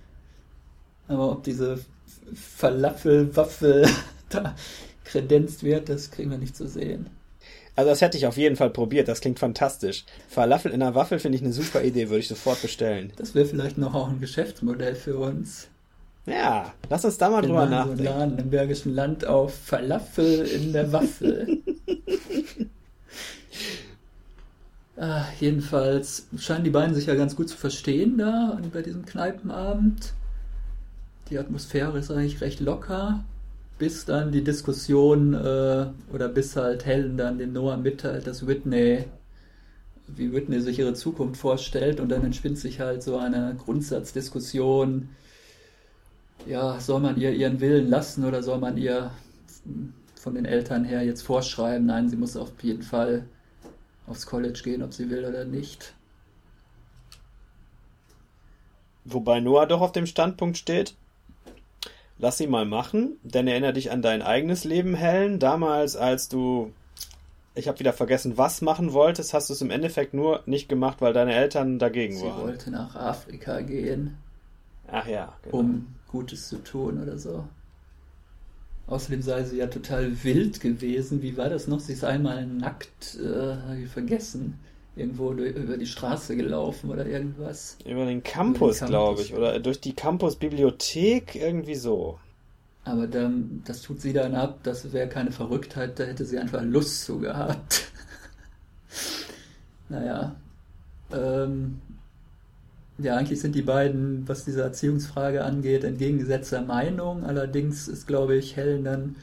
Aber 1.08 1.32
ob 1.32 1.44
diese 1.44 1.80
Falafel, 2.34 3.36
Waffel 3.36 3.88
da 4.30 4.56
kredenzt 5.04 5.64
wird, 5.64 5.90
das 5.90 6.12
kriegen 6.12 6.32
wir 6.32 6.38
nicht 6.38 6.56
zu 6.56 6.68
sehen. 6.68 7.10
Also 7.76 7.90
das 7.90 8.02
hätte 8.02 8.18
ich 8.18 8.26
auf 8.26 8.38
jeden 8.38 8.56
Fall 8.56 8.70
probiert, 8.70 9.08
das 9.08 9.20
klingt 9.20 9.38
fantastisch. 9.38 10.06
Falafel 10.30 10.72
in 10.72 10.82
einer 10.82 10.96
Waffel 10.96 11.20
finde 11.20 11.38
ich 11.38 11.44
eine 11.44 11.52
super 11.52 11.84
Idee, 11.84 12.10
würde 12.10 12.20
ich 12.20 12.28
sofort 12.30 12.62
bestellen. 12.62 13.12
Das 13.18 13.36
wäre 13.36 13.46
vielleicht 13.46 13.78
noch 13.78 13.94
auch 13.94 14.08
ein 14.10 14.22
Geschäftsmodell 14.22 14.96
für 14.96 15.18
uns. 15.18 15.68
Ja, 16.26 16.74
lass 16.90 17.06
uns 17.06 17.18
da 17.18 17.30
mal 17.30 17.42
drüber 17.42 17.68
nachdenken. 17.68 18.40
Im 18.40 18.50
Bergischen 18.50 18.94
Land 18.96 19.26
auf 19.26 19.54
Falafel 19.54 20.46
in 20.46 20.74
der 20.74 20.92
Waffel. 20.92 21.60
ah, 24.98 25.26
jedenfalls 25.40 26.28
scheinen 26.38 26.64
die 26.64 26.72
beiden 26.72 26.96
sich 26.96 27.06
ja 27.06 27.16
ganz 27.16 27.36
gut 27.36 27.50
zu 27.50 27.58
verstehen 27.58 28.18
da 28.18 28.60
bei 28.74 28.82
diesem 28.82 29.06
Kneipenabend. 29.06 30.14
Die 31.30 31.38
Atmosphäre 31.38 32.00
ist 32.00 32.12
eigentlich 32.12 32.42
recht 32.42 32.60
locker 32.60 33.24
bis 33.78 34.06
dann 34.06 34.32
die 34.32 34.44
Diskussion 34.44 35.34
äh, 35.34 35.88
oder 36.14 36.30
bis 36.30 36.56
halt 36.56 36.86
Helen 36.86 37.18
dann 37.18 37.38
dem 37.38 37.54
Noah 37.54 37.78
mitteilt, 37.78 38.28
dass 38.28 38.48
Whitney, 38.48 39.06
wie 40.08 40.32
Whitney 40.32 40.62
sich 40.62 40.80
ihre 40.80 40.94
Zukunft 40.94 41.42
vorstellt 41.42 42.00
und 42.00 42.10
dann 42.10 42.24
entspinnt 42.24 42.58
sich 42.58 42.80
halt 42.80 43.04
so 43.04 43.18
eine 43.18 43.56
Grundsatzdiskussion, 43.58 45.10
ja, 46.46 46.80
soll 46.80 47.00
man 47.00 47.18
ihr 47.18 47.32
ihren 47.32 47.60
Willen 47.60 47.90
lassen 47.90 48.26
oder 48.26 48.44
soll 48.44 48.60
man 48.60 48.78
ihr 48.78 49.12
von 50.16 50.36
den 50.36 50.46
Eltern 50.46 50.86
her 50.86 51.04
jetzt 51.04 51.22
vorschreiben, 51.22 51.86
nein, 51.86 52.10
sie 52.10 52.16
muss 52.16 52.36
auf 52.36 52.52
jeden 52.62 52.84
Fall 52.84 53.26
aufs 54.08 54.26
College 54.26 54.60
gehen, 54.64 54.82
ob 54.82 54.94
sie 54.94 55.10
will 55.10 55.26
oder 55.26 55.46
nicht. 55.46 55.94
Wobei 59.04 59.40
Noah 59.40 59.68
doch 59.68 59.82
auf 59.82 59.92
dem 59.92 60.08
Standpunkt 60.08 60.58
steht, 60.58 60.96
lass 62.18 62.38
sie 62.38 62.48
mal 62.48 62.66
machen, 62.66 63.18
denn 63.24 63.48
erinnere 63.48 63.74
dich 63.74 63.92
an 63.92 64.02
dein 64.02 64.24
eigenes 64.24 64.64
Leben, 64.64 64.96
Helen. 64.96 65.38
Damals, 65.38 65.96
als 65.96 66.28
du, 66.28 66.72
ich 67.54 67.68
habe 67.68 67.80
wieder 67.80 67.94
vergessen, 67.94 68.38
was 68.38 68.62
machen 68.62 68.94
wolltest, 68.94 69.34
hast 69.34 69.50
du 69.50 69.54
es 69.54 69.62
im 69.62 69.70
Endeffekt 69.70 70.16
nur 70.16 70.42
nicht 70.48 70.70
gemacht, 70.70 71.02
weil 71.02 71.14
deine 71.14 71.36
Eltern 71.36 71.78
dagegen 71.78 72.16
sie 72.16 72.26
waren. 72.26 72.38
Sie 72.38 72.44
wollte 72.48 72.72
nach 72.72 72.96
Afrika 72.96 73.62
gehen. 73.62 74.18
Ach 74.88 75.08
ja, 75.08 75.34
genau. 75.44 75.58
Um 75.58 75.95
Gutes 76.16 76.48
zu 76.48 76.58
tun 76.64 77.02
oder 77.02 77.18
so. 77.18 77.44
Außerdem 78.88 79.22
sei 79.22 79.44
sie 79.44 79.58
ja 79.58 79.68
total 79.68 80.24
wild 80.24 80.62
gewesen. 80.62 81.22
Wie 81.22 81.36
war 81.36 81.50
das 81.50 81.68
noch? 81.68 81.80
Sie 81.80 81.94
ist 81.94 82.06
einmal 82.06 82.46
nackt, 82.46 83.18
äh, 83.20 83.56
habe 83.56 83.82
ich 83.84 83.90
vergessen 83.90 84.60
irgendwo 84.96 85.34
über 85.34 85.78
die 85.78 85.86
Straße 85.86 86.38
gelaufen 86.38 86.90
oder 86.90 87.06
irgendwas. 87.06 87.78
Über 87.86 88.06
den 88.06 88.24
Campus, 88.24 88.80
Campus. 88.80 88.90
glaube 88.90 89.22
ich, 89.24 89.34
oder 89.34 89.60
durch 89.60 89.82
die 89.82 89.94
Campusbibliothek, 89.94 91.36
irgendwie 91.36 91.76
so. 91.76 92.18
Aber 92.86 93.08
dann, 93.08 93.62
das 93.66 93.82
tut 93.82 94.00
sie 94.00 94.14
dann 94.14 94.36
ab, 94.36 94.60
das 94.64 94.94
wäre 94.94 95.10
keine 95.10 95.32
Verrücktheit, 95.32 96.00
da 96.00 96.06
hätte 96.06 96.24
sie 96.24 96.38
einfach 96.38 96.64
Lust 96.64 97.04
zu 97.04 97.20
gehabt. 97.20 97.92
naja. 99.90 100.36
Ähm, 101.12 101.82
ja, 102.98 103.18
eigentlich 103.18 103.42
sind 103.42 103.56
die 103.56 103.62
beiden, 103.62 104.28
was 104.28 104.46
diese 104.46 104.62
Erziehungsfrage 104.62 105.44
angeht, 105.44 105.84
entgegengesetzter 105.84 106.62
Meinung. 106.62 107.24
Allerdings 107.26 107.88
ist, 107.88 108.08
glaube 108.08 108.36
ich, 108.36 108.56
Helen 108.56 108.86
dann 108.86 109.16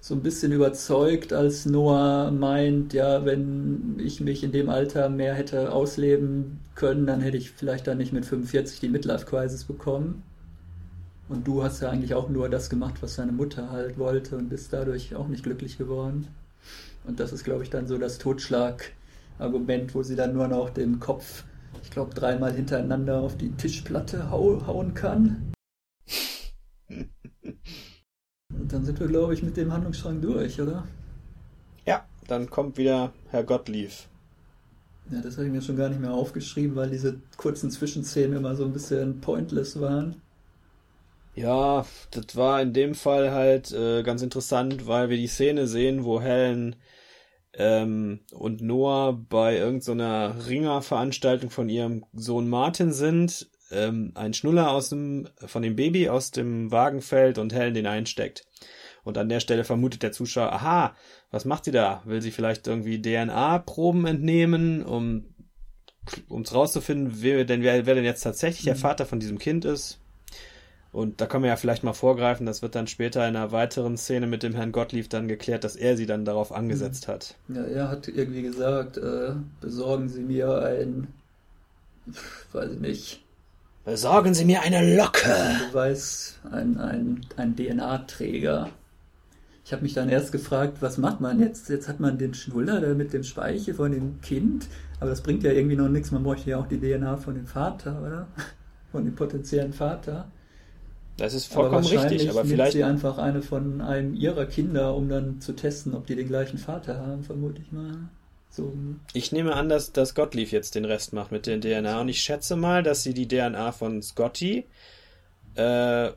so 0.00 0.14
ein 0.14 0.22
bisschen 0.22 0.52
überzeugt, 0.52 1.34
als 1.34 1.66
Noah 1.66 2.30
meint, 2.30 2.94
ja, 2.94 3.26
wenn 3.26 3.96
ich 3.98 4.20
mich 4.20 4.42
in 4.42 4.52
dem 4.52 4.70
Alter 4.70 5.10
mehr 5.10 5.34
hätte 5.34 5.72
ausleben 5.72 6.60
können, 6.74 7.06
dann 7.06 7.20
hätte 7.20 7.36
ich 7.36 7.50
vielleicht 7.50 7.86
dann 7.86 7.98
nicht 7.98 8.12
mit 8.12 8.24
45 8.24 8.80
die 8.80 8.88
Midlife-Crisis 8.88 9.64
bekommen. 9.64 10.22
Und 11.28 11.46
du 11.46 11.62
hast 11.62 11.82
ja 11.82 11.90
eigentlich 11.90 12.14
auch 12.14 12.30
nur 12.30 12.48
das 12.48 12.70
gemacht, 12.70 12.96
was 13.02 13.16
deine 13.16 13.32
Mutter 13.32 13.70
halt 13.70 13.98
wollte 13.98 14.36
und 14.36 14.48
bist 14.48 14.72
dadurch 14.72 15.14
auch 15.14 15.28
nicht 15.28 15.44
glücklich 15.44 15.76
geworden. 15.76 16.28
Und 17.04 17.20
das 17.20 17.32
ist, 17.32 17.44
glaube 17.44 17.62
ich, 17.62 17.70
dann 17.70 17.86
so 17.86 17.98
das 17.98 18.18
Totschlag-Argument, 18.18 19.94
wo 19.94 20.02
sie 20.02 20.16
dann 20.16 20.32
nur 20.32 20.48
noch 20.48 20.70
den 20.70 20.98
Kopf, 20.98 21.44
ich 21.82 21.90
glaube, 21.90 22.14
dreimal 22.14 22.52
hintereinander 22.52 23.20
auf 23.20 23.36
die 23.36 23.50
Tischplatte 23.52 24.30
hau 24.30 24.66
hauen 24.66 24.94
kann. 24.94 25.52
Und 26.88 28.72
dann 28.72 28.84
sind 28.84 29.00
wir, 29.00 29.06
glaube 29.06 29.34
ich, 29.34 29.42
mit 29.42 29.56
dem 29.56 29.72
Handlungsstrang 29.72 30.20
durch, 30.20 30.60
oder? 30.60 30.86
Ja, 31.86 32.04
dann 32.28 32.50
kommt 32.50 32.76
wieder 32.78 33.12
Herr 33.30 33.44
Gottlieb. 33.44 33.90
Ja, 35.10 35.20
das 35.20 35.36
habe 35.36 35.46
ich 35.46 35.52
mir 35.52 35.62
schon 35.62 35.76
gar 35.76 35.88
nicht 35.88 36.00
mehr 36.00 36.12
aufgeschrieben, 36.12 36.76
weil 36.76 36.90
diese 36.90 37.20
kurzen 37.36 37.70
Zwischenszenen 37.70 38.36
immer 38.36 38.54
so 38.54 38.64
ein 38.64 38.72
bisschen 38.72 39.20
pointless 39.20 39.80
waren. 39.80 40.22
Ja, 41.34 41.86
das 42.10 42.36
war 42.36 42.60
in 42.60 42.72
dem 42.72 42.94
Fall 42.94 43.32
halt 43.32 43.72
äh, 43.72 44.02
ganz 44.02 44.22
interessant, 44.22 44.86
weil 44.86 45.08
wir 45.08 45.16
die 45.16 45.26
Szene 45.26 45.66
sehen, 45.66 46.04
wo 46.04 46.20
Helen 46.20 46.76
ähm, 47.60 48.20
und 48.32 48.62
Noah 48.62 49.12
bei 49.12 49.58
irgendeiner 49.58 50.34
so 50.38 50.48
Ringerveranstaltung 50.48 51.50
von 51.50 51.68
ihrem 51.68 52.06
Sohn 52.14 52.48
Martin 52.48 52.90
sind 52.90 53.50
ähm, 53.70 54.12
ein 54.14 54.32
Schnuller 54.32 54.70
aus 54.70 54.88
dem, 54.88 55.28
von 55.44 55.62
dem 55.62 55.76
Baby 55.76 56.08
aus 56.08 56.30
dem 56.30 56.72
Wagen 56.72 57.02
fällt 57.02 57.36
und 57.36 57.52
Helen 57.52 57.74
den 57.74 57.86
einsteckt. 57.86 58.46
Und 59.04 59.18
an 59.18 59.28
der 59.28 59.40
Stelle 59.40 59.64
vermutet 59.64 60.02
der 60.02 60.12
Zuschauer, 60.12 60.52
aha, 60.52 60.96
was 61.30 61.44
macht 61.44 61.66
sie 61.66 61.70
da? 61.70 62.02
Will 62.06 62.22
sie 62.22 62.30
vielleicht 62.30 62.66
irgendwie 62.66 63.00
DNA-Proben 63.00 64.06
entnehmen, 64.06 64.82
um 64.82 65.34
es 66.42 66.54
rauszufinden, 66.54 67.22
wer 67.22 67.44
denn, 67.44 67.62
wer, 67.62 67.84
wer 67.84 67.94
denn 67.94 68.04
jetzt 68.04 68.22
tatsächlich 68.22 68.64
der 68.64 68.74
mhm. 68.74 68.80
Vater 68.80 69.06
von 69.06 69.20
diesem 69.20 69.38
Kind 69.38 69.66
ist? 69.66 70.00
Und 70.92 71.20
da 71.20 71.26
kann 71.26 71.40
man 71.40 71.48
ja 71.48 71.56
vielleicht 71.56 71.84
mal 71.84 71.92
vorgreifen, 71.92 72.46
das 72.46 72.62
wird 72.62 72.74
dann 72.74 72.88
später 72.88 73.20
in 73.28 73.36
einer 73.36 73.52
weiteren 73.52 73.96
Szene 73.96 74.26
mit 74.26 74.42
dem 74.42 74.54
Herrn 74.54 74.72
Gottlieb 74.72 75.08
dann 75.08 75.28
geklärt, 75.28 75.62
dass 75.62 75.76
er 75.76 75.96
sie 75.96 76.06
dann 76.06 76.24
darauf 76.24 76.50
angesetzt 76.50 77.06
mhm. 77.06 77.12
hat. 77.12 77.34
Ja, 77.48 77.62
er 77.62 77.88
hat 77.88 78.08
irgendwie 78.08 78.42
gesagt, 78.42 78.96
äh, 78.96 79.34
besorgen 79.60 80.08
Sie 80.08 80.22
mir 80.22 80.62
ein, 80.62 81.06
weiß 82.52 82.72
ich 82.72 82.80
nicht, 82.80 83.22
Besorgen 83.84 84.34
Sie 84.34 84.44
mir 84.44 84.60
eine 84.60 84.94
Locke. 84.94 85.30
Du 85.68 85.74
weißt, 85.74 86.40
ein, 86.52 86.78
ein, 86.78 87.26
ein 87.36 87.56
DNA-Träger. 87.56 88.68
ich 89.64 89.72
habe 89.72 89.82
mich 89.82 89.94
dann 89.94 90.10
erst 90.10 90.32
gefragt, 90.32 90.78
was 90.80 90.98
macht 90.98 91.20
man 91.20 91.40
jetzt? 91.40 91.70
Jetzt 91.70 91.88
hat 91.88 91.98
man 91.98 92.18
den 92.18 92.34
Schnuller 92.34 92.80
da 92.80 92.92
mit 92.92 93.14
dem 93.14 93.22
Speichel 93.22 93.72
von 93.74 93.90
dem 93.92 94.20
Kind, 94.20 94.68
aber 95.00 95.08
das 95.08 95.22
bringt 95.22 95.44
ja 95.44 95.52
irgendwie 95.52 95.76
noch 95.76 95.88
nichts. 95.88 96.10
Man 96.10 96.22
bräuchte 96.22 96.50
ja 96.50 96.58
auch 96.58 96.66
die 96.66 96.78
DNA 96.78 97.16
von 97.16 97.34
dem 97.34 97.46
Vater, 97.46 98.02
oder? 98.02 98.26
Von 98.92 99.04
dem 99.04 99.14
potenziellen 99.14 99.72
Vater. 99.72 100.30
Das 101.20 101.34
ist 101.34 101.52
vollkommen 101.52 101.84
aber 101.86 102.02
richtig, 102.10 102.30
aber 102.30 102.46
vielleicht. 102.46 102.72
sie 102.72 102.82
einfach 102.82 103.18
eine 103.18 103.42
von 103.42 103.82
einem 103.82 104.14
ihrer 104.14 104.46
Kinder, 104.46 104.94
um 104.96 105.10
dann 105.10 105.38
zu 105.42 105.52
testen, 105.52 105.94
ob 105.94 106.06
die 106.06 106.16
den 106.16 106.26
gleichen 106.26 106.56
Vater 106.56 106.96
haben, 106.98 107.22
vermute 107.22 107.60
ich 107.60 107.70
mal. 107.72 108.08
So, 108.48 108.72
Ich 109.12 109.30
nehme 109.30 109.54
an, 109.54 109.68
dass, 109.68 109.92
dass 109.92 110.14
Gottlieb 110.14 110.50
jetzt 110.50 110.74
den 110.74 110.86
Rest 110.86 111.12
macht 111.12 111.30
mit 111.30 111.46
der 111.46 111.60
DNA 111.60 112.00
und 112.00 112.08
ich 112.08 112.20
schätze 112.20 112.56
mal, 112.56 112.82
dass 112.82 113.02
sie 113.02 113.12
die 113.12 113.28
DNA 113.28 113.70
von 113.72 114.02
Scotty 114.02 114.64
äh, 115.56 116.10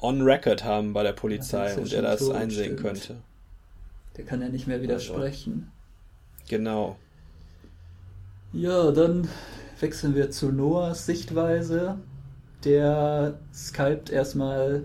on 0.00 0.22
record 0.22 0.64
haben 0.64 0.94
bei 0.94 1.04
der 1.04 1.12
Polizei 1.12 1.70
Ja, 1.70 1.76
und 1.76 1.92
er 1.92 2.02
das 2.02 2.18
tot, 2.18 2.34
einsehen 2.34 2.76
stimmt. 2.76 2.80
könnte. 2.80 3.16
der 4.16 4.24
kann 4.24 4.42
ja 4.42 4.48
nicht 4.48 4.66
mehr 4.66 4.82
widersprechen. 4.82 5.70
Genau. 6.48 6.96
Ja, 8.52 8.90
dann 8.90 9.28
wechseln 9.78 10.16
wir 10.16 10.32
zu 10.32 10.50
Noahs 10.50 11.06
Sichtweise. 11.06 11.98
Der 12.64 13.38
skypt 13.54 14.10
erstmal 14.10 14.84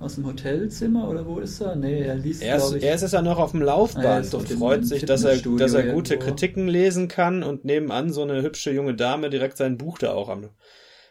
aus 0.00 0.16
dem 0.16 0.26
Hotelzimmer 0.26 1.08
oder 1.08 1.26
wo 1.26 1.38
ist 1.38 1.60
er? 1.60 1.76
Nee, 1.76 2.00
er 2.02 2.14
liest, 2.16 2.42
Erst, 2.42 2.66
glaube 2.66 2.78
ich. 2.78 2.84
erst 2.84 3.04
ist 3.04 3.12
er 3.12 3.22
noch 3.22 3.38
auf 3.38 3.52
dem 3.52 3.60
Ah, 3.60 3.64
er 3.64 3.66
Laufband 3.66 4.26
ist 4.26 4.34
auf 4.34 4.40
und 4.42 4.58
freut 4.58 4.86
sich, 4.86 5.04
dass 5.04 5.24
er, 5.24 5.36
dass 5.36 5.74
er 5.74 5.92
gute 5.92 6.14
irgendwo. 6.14 6.30
Kritiken 6.30 6.68
lesen 6.68 7.08
kann 7.08 7.42
und 7.42 7.64
nebenan 7.64 8.12
so 8.12 8.22
eine 8.22 8.42
hübsche 8.42 8.70
junge 8.72 8.94
Dame 8.94 9.30
direkt 9.30 9.56
sein 9.56 9.78
Buch 9.78 9.98
da 9.98 10.12
auch 10.12 10.28
am, 10.28 10.48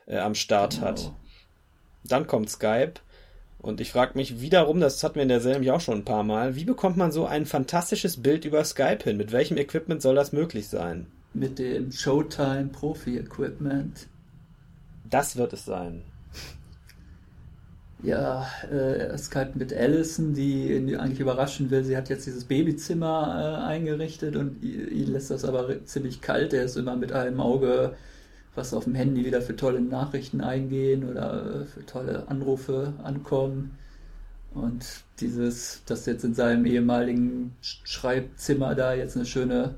äh, 0.06 0.18
am 0.18 0.36
Start 0.36 0.76
Genau. 0.76 0.88
hat. 0.88 1.12
Dann 2.04 2.28
kommt 2.28 2.50
Skype 2.50 2.94
und 3.60 3.80
ich 3.80 3.92
frage 3.92 4.14
mich 4.16 4.42
wiederum, 4.42 4.80
das 4.82 5.04
hatten 5.04 5.16
wir 5.16 5.24
in 5.24 5.30
der 5.30 5.40
Serie 5.42 5.74
auch 5.74 5.80
schon 5.82 6.00
ein 6.00 6.06
paar 6.06 6.24
Mal, 6.24 6.56
wie 6.56 6.66
bekommt 6.66 6.98
man 6.98 7.12
so 7.12 7.26
ein 7.26 7.46
fantastisches 7.46 8.22
Bild 8.22 8.46
über 8.46 8.64
Skype 8.66 9.04
hin? 9.04 9.18
Mit 9.18 9.32
welchem 9.32 9.58
Equipment 9.58 10.02
soll 10.02 10.16
das 10.16 10.34
möglich 10.34 10.68
sein? 10.68 11.08
Mit 11.34 11.58
dem 11.60 11.92
Showtime 11.92 12.70
Profi 12.74 13.18
Equipment. 13.18 14.08
Das 15.14 15.36
wird 15.38 15.54
es 15.54 15.66
sein. 15.66 16.02
Ja, 18.02 18.46
äh, 18.70 18.98
er 19.08 19.18
skypt 19.18 19.56
mit 19.56 19.72
Allison, 19.74 20.34
die 20.34 20.74
ihn 20.74 20.96
eigentlich 20.98 21.22
überraschen 21.22 21.70
will. 21.72 21.84
Sie 21.86 21.96
hat 21.96 22.10
jetzt 22.10 22.26
dieses 22.26 22.46
Babyzimmer 22.46 23.62
äh, 23.64 23.66
eingerichtet 23.66 24.36
und 24.36 24.62
ihn 24.64 25.08
lässt 25.14 25.32
das 25.32 25.46
aber 25.46 25.86
ziemlich 25.86 26.20
kalt. 26.22 26.52
Er 26.54 26.64
ist 26.64 26.76
immer 26.76 26.98
mit 26.98 27.14
einem 27.14 27.40
Auge, 27.40 27.96
was 28.56 28.74
auf 28.74 28.84
dem 28.86 28.96
Handy 28.96 29.24
wieder 29.26 29.42
für 29.42 29.56
tolle 29.56 29.80
Nachrichten 29.82 30.42
eingehen 30.42 31.10
oder 31.10 31.62
äh, 31.62 31.66
für 31.66 31.86
tolle 31.86 32.28
Anrufe 32.28 32.94
ankommen. 33.04 33.78
Und 34.54 34.86
dieses, 35.20 35.84
dass 35.86 36.06
jetzt 36.06 36.26
in 36.26 36.34
seinem 36.36 36.66
ehemaligen 36.66 37.56
Sch- 37.64 37.80
Schreibzimmer 37.86 38.76
da 38.76 38.94
jetzt 38.94 39.16
eine 39.16 39.26
schöne 39.26 39.76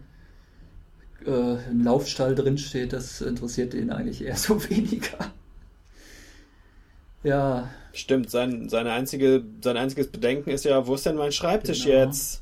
äh, 1.25 1.57
ein 1.69 1.83
Laufstall 1.83 2.35
drin 2.35 2.57
steht, 2.57 2.93
das 2.93 3.21
interessiert 3.21 3.73
ihn 3.73 3.89
eigentlich 3.91 4.23
eher 4.23 4.35
so 4.37 4.61
weniger. 4.69 5.33
Ja, 7.23 7.69
Stimmt, 7.93 8.29
sein, 8.29 8.67
seine 8.67 8.91
einzige, 8.91 9.43
sein 9.63 9.77
einziges 9.77 10.07
Bedenken 10.07 10.49
ist 10.49 10.65
ja, 10.65 10.85
wo 10.85 10.95
ist 10.95 11.05
denn 11.05 11.15
mein 11.15 11.31
Schreibtisch 11.31 11.85
Genau. 11.85 11.95
jetzt? 11.95 12.41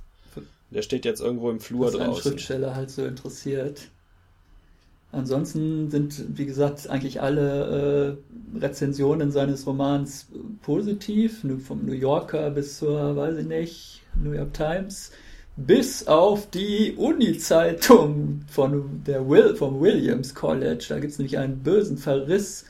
Der 0.71 0.81
steht 0.81 1.05
jetzt 1.05 1.21
irgendwo 1.21 1.51
im 1.51 1.59
Flur 1.59 1.89
einen 1.89 1.97
draußen. 1.97 2.23
Schriftsteller 2.23 2.75
halt 2.75 2.89
so 2.89 3.05
interessiert. 3.05 3.81
Ansonsten 5.11 5.91
sind, 5.91 6.23
wie 6.39 6.47
gesagt, 6.47 6.89
eigentlich 6.89 7.21
alle 7.21 8.17
äh, 8.57 8.59
Rezensionen 8.59 9.31
seines 9.31 9.67
Romans 9.67 10.25
positiv, 10.63 11.45
vom 11.67 11.85
New 11.85 11.93
Yorker 11.93 12.49
bis 12.49 12.79
zur, 12.79 13.15
weiß 13.15 13.37
ich 13.37 13.45
nicht, 13.45 14.01
New 14.15 14.31
York 14.31 14.55
Times, 14.55 15.11
bis 15.55 16.07
auf 16.07 16.49
die 16.49 16.93
Uni-Zeitung 16.97 18.41
von 18.49 19.03
der 19.05 19.27
Will, 19.29 19.55
vom 19.55 19.79
Williams 19.79 20.33
College. 20.33 20.85
Da 20.89 20.99
gibt 20.99 21.13
es 21.13 21.19
nämlich 21.19 21.37
einen 21.37 21.59
bösen 21.63 21.97
Verriss 21.97 22.65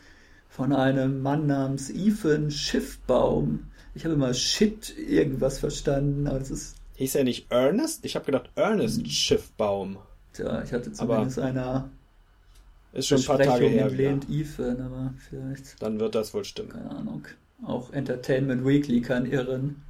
von 0.50 0.74
einem 0.74 1.22
Mann 1.22 1.48
namens 1.48 1.90
Ethan 1.90 2.52
Schiffbaum. 2.52 3.66
Ich 3.96 4.04
habe 4.06 4.16
immer 4.16 4.34
Shit 4.34 4.94
irgendwas 4.98 5.60
verstanden, 5.60 6.28
aber 6.28 6.42
es 6.42 6.52
ist 6.52 6.76
Hieß 6.96 7.16
er 7.16 7.24
nicht 7.24 7.52
Ernest? 7.52 8.06
Ich 8.06 8.16
habe 8.16 8.26
gedacht 8.26 8.50
Ernest 8.56 8.98
Hm. 9.00 9.06
Schiffbaum. 9.08 9.98
Tja, 10.34 10.62
ich 10.64 10.72
hatte 10.72 10.92
Aber 10.98 11.14
zumindest 11.16 11.40
einer 11.40 11.90
Ist 12.92 13.08
schon 13.08 13.18
ein 13.20 13.26
paar 13.26 13.40
Tage 13.40 13.66
her. 13.68 13.86
entlehnt 13.88 14.30
Wieder. 14.30 14.42
Ethan, 14.50 14.82
aber 14.82 15.14
vielleicht, 15.30 15.82
Dann 15.82 16.00
wird 16.00 16.14
das 16.16 16.34
wohl 16.34 16.46
stimmen. 16.46 16.70
keine 16.70 16.92
Ahnung. 16.92 17.24
Auch 17.66 17.92
Entertainment 17.94 18.66
Weekly 18.66 19.02
kann 19.02 19.26
irren. 19.26 19.82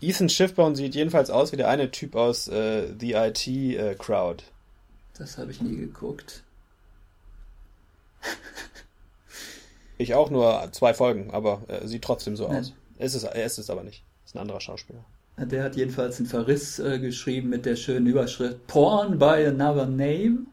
Ethan 0.00 0.28
Schiffbaum 0.28 0.74
sieht 0.74 0.94
jedenfalls 0.94 1.30
aus 1.30 1.52
wie 1.52 1.56
der 1.56 1.68
eine 1.68 1.90
Typ 1.90 2.14
aus 2.14 2.48
äh, 2.48 2.88
The 2.98 3.12
IT 3.14 3.46
äh, 3.46 3.94
Crowd. 3.98 4.44
Das 5.16 5.38
habe 5.38 5.50
ich 5.50 5.60
nie 5.62 5.76
geguckt. 5.76 6.42
Ich 9.96 10.12
auch 10.14 10.28
nur 10.28 10.68
zwei 10.72 10.92
Folgen, 10.92 11.30
aber 11.30 11.62
äh, 11.68 11.86
sieht 11.86 12.02
trotzdem 12.02 12.34
so 12.36 12.50
Ja. 12.50 12.58
aus. 12.58 12.72
Es 12.98 13.14
ist, 13.14 13.22
er 13.22 13.44
ist 13.44 13.58
es 13.58 13.70
aber 13.70 13.84
nicht. 13.84 14.02
Ist 14.26 14.34
ein 14.34 14.40
anderer 14.40 14.60
Schauspieler. 14.60 15.04
Der 15.38 15.62
hat 15.62 15.76
jedenfalls 15.76 16.18
einen 16.18 16.26
Verriss 16.26 16.80
äh, 16.80 16.98
geschrieben 16.98 17.48
mit 17.48 17.64
der 17.64 17.76
schönen 17.76 18.06
Überschrift 18.08 18.66
Porn 18.66 19.18
by 19.20 19.46
another 19.46 19.86
name. 19.86 20.46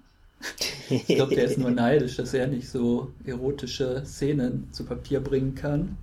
Ich 0.90 1.08
glaube, 1.08 1.34
der 1.36 1.46
ist 1.46 1.58
nur 1.58 1.72
neidisch, 1.72 2.18
dass 2.18 2.36
er 2.36 2.46
nicht 2.48 2.70
so 2.70 3.12
erotische 3.26 4.04
Szenen 4.06 4.72
zu 4.72 4.86
Papier 4.86 5.22
bringen 5.22 5.56
kann. 5.56 5.98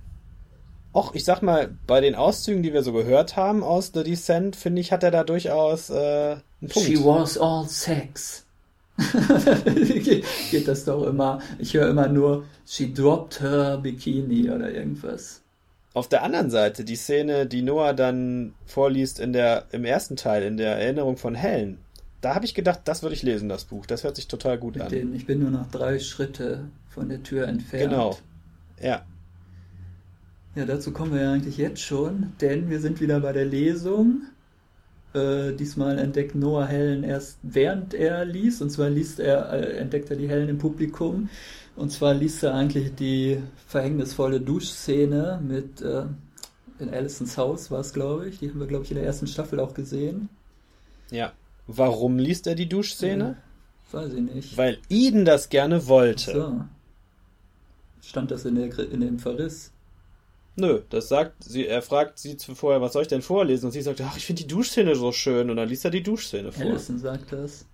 Och, 0.91 1.13
ich 1.13 1.23
sag 1.23 1.41
mal, 1.41 1.69
bei 1.85 2.01
den 2.01 2.15
Auszügen, 2.15 2.63
die 2.63 2.73
wir 2.73 2.81
so 2.83 2.93
gehört 2.93 3.35
haben 3.35 3.63
aus 3.63 3.91
The 3.93 4.03
Descent, 4.03 4.55
finde 4.55 4.81
ich, 4.81 4.91
hat 4.91 5.03
er 5.03 5.11
da 5.11 5.23
durchaus 5.23 5.89
äh, 5.91 6.37
einen 6.61 6.69
Punkt. 6.69 6.87
She 6.87 6.97
was 7.03 7.37
all 7.37 7.67
sex. 7.67 8.45
Ge- 8.97 10.23
Geht 10.51 10.67
das 10.67 10.85
doch 10.85 11.03
immer. 11.03 11.41
Ich 11.59 11.73
höre 11.73 11.89
immer 11.89 12.07
nur, 12.07 12.45
she 12.65 12.91
dropped 12.93 13.39
her 13.41 13.77
bikini 13.77 14.49
oder 14.49 14.71
irgendwas. 14.71 15.41
Auf 15.93 16.07
der 16.07 16.23
anderen 16.23 16.49
Seite, 16.49 16.83
die 16.83 16.95
Szene, 16.95 17.45
die 17.45 17.61
Noah 17.61 17.93
dann 17.93 18.53
vorliest 18.65 19.19
in 19.19 19.33
der, 19.33 19.65
im 19.71 19.85
ersten 19.85 20.15
Teil, 20.15 20.43
in 20.43 20.57
der 20.57 20.77
Erinnerung 20.77 21.17
von 21.17 21.35
Helen, 21.35 21.77
da 22.21 22.35
habe 22.35 22.45
ich 22.45 22.53
gedacht, 22.53 22.81
das 22.85 23.01
würde 23.01 23.15
ich 23.15 23.23
lesen, 23.23 23.47
das 23.47 23.63
Buch. 23.65 23.85
Das 23.85 24.03
hört 24.03 24.15
sich 24.15 24.27
total 24.27 24.57
gut 24.57 24.75
Mit 24.75 24.83
an. 24.83 24.89
denen 24.89 25.15
ich 25.15 25.25
bin 25.25 25.39
nur 25.39 25.51
noch 25.51 25.69
drei 25.71 25.99
Schritte 25.99 26.65
von 26.89 27.09
der 27.09 27.23
Tür 27.23 27.47
entfernt. 27.47 27.89
Genau. 27.91 28.17
Ja. 28.81 29.03
Ja, 30.55 30.65
dazu 30.65 30.91
kommen 30.91 31.13
wir 31.13 31.21
ja 31.21 31.33
eigentlich 31.33 31.57
jetzt 31.57 31.81
schon, 31.81 32.33
denn 32.41 32.69
wir 32.69 32.79
sind 32.79 33.01
wieder 33.01 33.19
bei 33.19 33.33
der 33.33 33.45
Lesung. 33.45 34.23
Äh, 35.13 35.53
diesmal 35.53 35.97
entdeckt 35.97 36.35
Noah 36.35 36.67
Helen 36.67 37.03
erst 37.03 37.39
während 37.41 37.93
er 37.93 38.25
liest, 38.25 38.61
und 38.61 38.69
zwar 38.69 38.89
liest 38.89 39.19
er, 39.19 39.51
äh, 39.53 39.77
entdeckt 39.77 40.09
er 40.11 40.17
die 40.17 40.29
Helen 40.29 40.49
im 40.49 40.57
Publikum, 40.57 41.29
und 41.75 41.91
zwar 41.91 42.13
liest 42.13 42.43
er 42.43 42.53
eigentlich 42.53 42.93
die 42.95 43.39
verhängnisvolle 43.67 44.41
Duschszene 44.41 45.41
mit 45.43 45.81
äh, 45.81 46.03
in 46.79 46.89
Allisons 46.93 47.37
Haus 47.37 47.71
war 47.71 47.81
es, 47.81 47.93
glaube 47.93 48.29
ich. 48.29 48.39
Die 48.39 48.49
haben 48.49 48.59
wir, 48.59 48.67
glaube 48.67 48.85
ich, 48.85 48.91
in 48.91 48.97
der 48.97 49.05
ersten 49.05 49.27
Staffel 49.27 49.59
auch 49.59 49.73
gesehen. 49.73 50.29
Ja. 51.11 51.33
Warum 51.67 52.17
liest 52.17 52.47
er 52.47 52.55
die 52.55 52.69
Duschszene? 52.69 53.37
Äh, 53.91 53.93
weiß 53.93 54.13
ich 54.13 54.21
nicht. 54.21 54.57
Weil 54.57 54.79
Eden 54.89 55.25
das 55.25 55.49
gerne 55.49 55.87
wollte. 55.87 56.31
So. 56.31 56.61
Stand 58.01 58.31
das 58.31 58.45
in, 58.45 58.55
der, 58.55 58.79
in 58.79 59.01
dem 59.01 59.19
Verriss? 59.19 59.71
Nö, 60.55 60.81
das 60.89 61.07
sagt 61.07 61.43
sie, 61.45 61.65
er 61.67 61.81
fragt 61.81 62.19
sie 62.19 62.35
vorher, 62.53 62.81
was 62.81 62.93
soll 62.93 63.03
ich 63.03 63.07
denn 63.07 63.21
vorlesen? 63.21 63.67
Und 63.67 63.71
sie 63.71 63.81
sagt, 63.81 64.01
ach, 64.01 64.17
ich 64.17 64.25
finde 64.25 64.41
die 64.43 64.47
Duschszene 64.47 64.95
so 64.95 65.11
schön. 65.11 65.49
Und 65.49 65.55
dann 65.57 65.69
liest 65.69 65.85
er 65.85 65.91
die 65.91 66.03
Duschszene 66.03 66.51
vor. 66.51 66.65
Allison 66.65 66.99
sagt 66.99 67.31
das. 67.31 67.65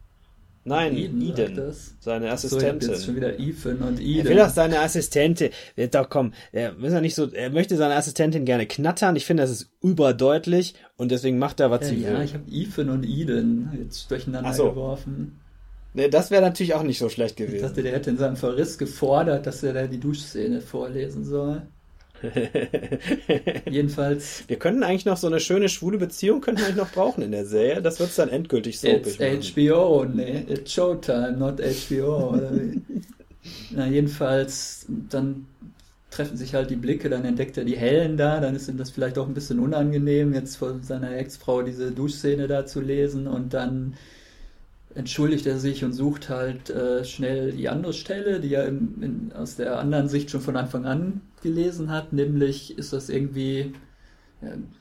Nein, 0.67 0.97
Eden 0.97 1.21
Eden, 1.21 1.35
sagt 1.35 1.57
das. 1.57 1.93
seine 1.99 2.25
So, 2.25 2.27
ich 2.27 2.33
Assistentin. 2.33 2.89
jetzt 2.89 3.05
schon 3.05 3.15
wieder 3.15 3.39
Ethan 3.39 3.77
und 3.83 3.99
er 3.99 4.05
Eden. 4.05 4.29
will 4.29 4.41
auch 4.41 4.49
seine 4.49 4.79
Assistentin. 4.81 5.51
Ja, 5.75 5.85
Doch, 5.87 6.09
komm, 6.09 6.33
er, 6.51 6.75
ist 6.79 6.91
ja 6.93 7.01
nicht 7.01 7.13
so, 7.13 7.31
er 7.31 7.51
möchte 7.51 7.77
seine 7.77 7.93
Assistentin 7.95 8.45
gerne 8.45 8.65
knattern. 8.65 9.15
Ich 9.15 9.25
finde, 9.25 9.43
das 9.43 9.51
ist 9.51 9.69
überdeutlich 9.83 10.73
und 10.97 11.11
deswegen 11.11 11.37
macht 11.37 11.59
er, 11.59 11.69
was 11.69 11.81
Ja, 11.81 11.87
sie 11.87 12.01
ja, 12.01 12.13
will. 12.17 12.25
ich 12.25 12.33
habe 12.33 12.43
Ethan 12.51 12.89
und 12.89 13.05
Eden 13.05 13.69
jetzt 13.79 14.09
durcheinander 14.09 14.53
so. 14.53 14.69
geworfen. 14.71 15.39
Nee, 15.93 16.09
das 16.09 16.31
wäre 16.31 16.41
natürlich 16.41 16.73
auch 16.73 16.83
nicht 16.83 16.97
so 16.99 17.09
schlecht 17.09 17.39
Ich 17.39 17.45
gewesen. 17.45 17.61
dachte, 17.63 17.83
der 17.83 17.93
hätte 17.93 18.09
in 18.09 18.17
seinem 18.17 18.35
Verriss 18.35 18.77
gefordert, 18.79 19.45
dass 19.45 19.61
er 19.63 19.73
da 19.73 19.85
die 19.87 19.99
Duschszene 19.99 20.61
vorlesen 20.61 21.23
soll. 21.25 21.61
Jedenfalls, 23.69 24.43
Wir 24.47 24.57
könnten 24.57 24.83
eigentlich 24.83 25.05
noch 25.05 25.17
so 25.17 25.27
eine 25.27 25.39
schöne 25.39 25.69
schwule 25.69 25.97
Beziehung 25.97 26.41
könnten 26.41 26.61
wir 26.61 26.67
eigentlich 26.67 26.77
noch 26.77 26.91
brauchen 26.91 27.21
in 27.21 27.31
der 27.31 27.45
Serie. 27.45 27.81
Das 27.81 27.99
wird's 27.99 28.15
dann 28.15 28.29
endgültig 28.29 28.75
it's 28.75 28.81
soapig 28.81 29.19
machen. 29.19 29.41
HBO, 29.41 30.05
nee, 30.05 30.45
it's 30.47 30.73
Showtime, 30.73 31.33
not 31.37 31.59
HBO. 31.59 32.33
Oder 32.33 32.51
wie? 32.55 32.81
Na, 33.71 33.87
jedenfalls, 33.87 34.85
dann 35.09 35.45
treffen 36.09 36.37
sich 36.37 36.55
halt 36.55 36.69
die 36.69 36.75
Blicke, 36.75 37.09
dann 37.09 37.25
entdeckt 37.25 37.57
er 37.57 37.65
die 37.65 37.77
Hellen 37.77 38.15
da, 38.17 38.39
dann 38.39 38.55
ist 38.55 38.69
ihm 38.69 38.77
das 38.77 38.89
vielleicht 38.89 39.17
auch 39.17 39.27
ein 39.27 39.33
bisschen 39.33 39.59
unangenehm, 39.59 40.33
jetzt 40.33 40.55
von 40.55 40.81
seiner 40.81 41.15
Ex-Frau 41.17 41.61
diese 41.61 41.91
Duschszene 41.91 42.47
da 42.47 42.65
zu 42.65 42.79
lesen 42.79 43.27
und 43.27 43.53
dann 43.53 43.95
entschuldigt 44.95 45.45
er 45.45 45.59
sich 45.59 45.83
und 45.83 45.91
sucht 45.91 46.29
halt 46.29 46.69
äh, 46.69 47.03
schnell 47.03 47.51
die 47.51 47.67
andere 47.67 47.91
Stelle, 47.91 48.39
die 48.39 48.53
er 48.53 48.65
im, 48.65 48.95
in, 49.01 49.31
aus 49.33 49.57
der 49.57 49.77
anderen 49.77 50.07
Sicht 50.07 50.31
schon 50.31 50.39
von 50.39 50.55
Anfang 50.55 50.85
an 50.85 51.21
gelesen 51.45 51.89
hat, 51.89 52.11
nämlich 52.11 52.77
ist 52.77 52.91
das 52.91 53.07
irgendwie 53.07 53.73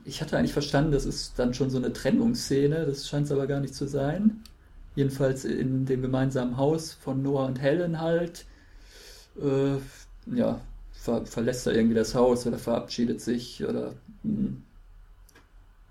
ich 0.05 0.21
hatte 0.21 0.37
eigentlich 0.37 0.53
verstanden, 0.53 0.93
das 0.93 1.07
ist 1.07 1.39
dann 1.39 1.55
schon 1.55 1.71
so 1.71 1.79
eine 1.79 1.93
Trennungsszene, 1.93 2.87
das 2.87 3.09
scheint 3.09 3.27
es 3.27 3.33
aber 3.33 3.47
gar 3.47 3.61
nicht 3.61 3.75
zu 3.75 3.87
sein. 3.87 4.43
Jedenfalls 4.97 5.45
in 5.45 5.87
dem 5.87 6.03
gemeinsamen 6.03 6.57
Haus 6.57 6.93
von 6.93 7.23
Noah 7.23 7.47
und 7.47 7.61
Helen 7.61 8.01
halt. 8.01 8.45
Äh, 9.41 9.77
ja, 10.37 10.61
ver 10.93 11.27
verlässt 11.27 11.67
er 11.67 11.75
irgendwie 11.75 11.97
das 11.97 12.15
Haus 12.15 12.47
oder 12.47 12.59
verabschiedet 12.59 13.21
sich 13.21 13.65
oder. 13.65 13.95
Mh. 14.23 14.37
Hm. 14.39 14.63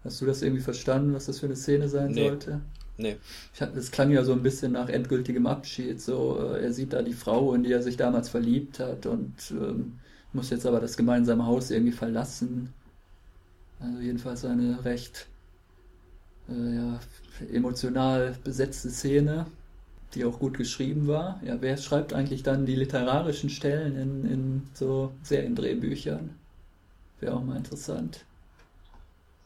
Hast 0.04 0.20
du 0.20 0.26
das 0.26 0.42
irgendwie 0.42 0.62
verstanden, 0.62 1.14
was 1.14 1.28
das 1.28 1.40
für 1.40 1.46
eine 1.46 1.56
Szene 1.56 1.88
sein 1.88 2.12
nee. 2.12 2.28
sollte? 2.28 2.60
Nee. 2.98 3.16
Ich 3.54 3.62
hatte, 3.62 3.76
das 3.76 3.90
klang 3.90 4.12
ja 4.12 4.26
so 4.26 4.34
ein 4.34 4.44
bisschen 4.44 4.74
nach 4.74 4.90
endgültigem 4.90 5.48
Abschied. 5.48 6.02
So, 6.02 6.38
äh, 6.40 6.62
er 6.62 6.74
sieht 6.74 6.92
da 6.92 7.02
die 7.02 7.14
Frau, 7.14 7.54
in 7.54 7.64
die 7.64 7.72
er 7.72 7.82
sich 7.82 7.96
damals 7.96 8.28
verliebt 8.28 8.80
hat 8.80 9.06
und 9.06 9.34
ähm, 9.52 9.94
muss 10.34 10.50
jetzt 10.50 10.65
aber 10.65 10.80
das 10.80 10.98
gemeinsame 10.98 11.46
Haus 11.46 11.72
irgendwie 11.72 11.91
verlassen. 11.91 12.74
Also 13.80 14.00
jedenfalls 14.00 14.46
eine 14.46 14.84
recht 14.86 15.28
äh, 16.50 16.76
ja, 16.76 17.00
emotional 17.52 18.36
besetzte 18.43 18.89
Szene, 18.89 19.46
die 20.13 20.26
auch 20.26 20.39
gut 20.39 20.58
geschrieben 20.58 21.08
war. 21.08 21.39
Ja, 21.43 21.58
wer 21.62 21.78
schreibt 21.78 22.13
eigentlich 22.13 22.43
dann 22.43 22.65
die 22.65 22.76
literarischen 22.76 23.50
Stellen 23.50 23.98
in, 23.98 24.32
in 24.32 24.63
so 24.74 25.12
Seriendrehbüchern? 25.24 26.32
Wäre 27.19 27.36
auch 27.36 27.43
mal 27.43 27.58
interessant. 27.58 28.26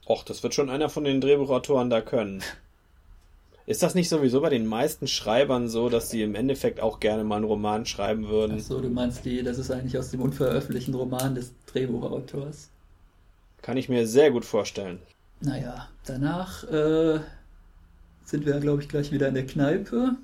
Och, 0.08 0.24
das 0.24 0.42
wird 0.42 0.54
schon 0.54 0.70
einer 0.70 0.90
von 0.90 1.04
den 1.04 1.22
Drehbuchautoren 1.22 1.90
da 1.90 2.02
können. 2.02 2.42
Ist 3.68 3.84
das 3.84 3.96
nicht 3.96 4.08
sowieso 4.08 4.40
bei 4.40 4.50
den 4.50 4.66
meisten 4.66 5.08
Schreibern 5.08 5.68
so, 5.68 5.90
dass 5.90 6.10
sie 6.10 6.24
im 6.24 6.36
Endeffekt 6.36 6.80
auch 6.80 7.02
gerne 7.02 7.26
mal 7.26 7.36
einen 7.36 7.44
Roman 7.44 7.86
schreiben 7.86 8.30
würden? 8.30 8.56
Ach 8.58 8.64
so, 8.64 8.80
du 8.80 8.90
meinst 8.90 9.26
die, 9.26 9.44
das 9.44 9.58
ist 9.58 9.70
eigentlich 9.72 9.98
aus 9.98 10.10
dem 10.10 10.22
unveröffentlichten 10.22 10.94
Roman 10.94 11.36
des 11.36 11.52
Drehbuchautors. 11.66 12.70
Kann 13.62 13.76
ich 13.76 13.90
mir 13.90 14.08
sehr 14.08 14.32
gut 14.32 14.46
vorstellen. 14.46 15.00
Naja, 15.42 15.90
danach 16.06 16.64
äh, 16.64 17.20
sind 18.24 18.46
wir, 18.46 18.58
glaube 18.62 18.84
ich, 18.84 18.88
gleich 18.88 19.12
wieder 19.12 19.28
in 19.28 19.34
der 19.34 19.46
Kneipe, 19.46 20.16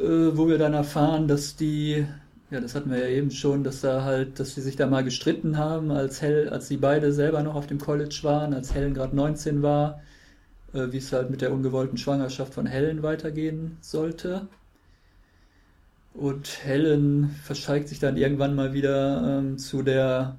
äh, 0.00 0.02
wo 0.02 0.48
wir 0.48 0.58
dann 0.58 0.74
erfahren, 0.74 1.28
dass 1.28 1.54
die, 1.54 2.04
ja, 2.50 2.60
das 2.60 2.74
hatten 2.74 2.90
wir 2.90 2.98
ja 2.98 3.16
eben 3.16 3.30
schon, 3.30 3.62
dass 3.62 3.80
da 3.80 4.02
halt, 4.02 4.40
dass 4.40 4.56
sie 4.56 4.60
sich 4.60 4.74
da 4.74 4.88
mal 4.88 5.04
gestritten 5.04 5.56
haben, 5.56 5.92
als 5.92 6.20
Hell, 6.20 6.48
als 6.48 6.66
sie 6.66 6.78
beide 6.78 7.12
selber 7.12 7.44
noch 7.44 7.54
auf 7.54 7.68
dem 7.68 7.78
College 7.78 8.18
waren, 8.22 8.54
als 8.54 8.74
Helen 8.74 8.92
gerade 8.92 9.14
19 9.14 9.62
war 9.62 10.00
wie 10.72 10.98
es 10.98 11.12
halt 11.12 11.30
mit 11.30 11.40
der 11.40 11.52
ungewollten 11.52 11.98
Schwangerschaft 11.98 12.54
von 12.54 12.66
Helen 12.66 13.02
weitergehen 13.02 13.78
sollte. 13.80 14.48
Und 16.14 16.64
Helen 16.64 17.30
verschweigt 17.44 17.88
sich 17.88 18.00
dann 18.00 18.16
irgendwann 18.16 18.54
mal 18.54 18.72
wieder 18.72 19.38
ähm, 19.38 19.58
zu 19.58 19.82
der 19.82 20.38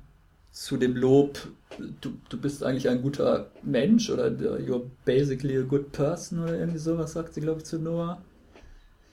zu 0.51 0.77
dem 0.77 0.95
Lob, 0.95 1.47
du, 2.01 2.11
du 2.29 2.37
bist 2.37 2.63
eigentlich 2.63 2.89
ein 2.89 3.01
guter 3.01 3.47
Mensch 3.63 4.09
oder 4.09 4.27
you're 4.27 4.83
basically 5.05 5.57
a 5.57 5.61
good 5.61 5.91
person 5.91 6.43
oder 6.43 6.57
irgendwie 6.57 6.79
sowas, 6.79 7.13
sagt 7.13 7.33
sie, 7.33 7.41
glaube 7.41 7.59
ich, 7.59 7.65
zu 7.65 7.79
Noah. 7.79 8.21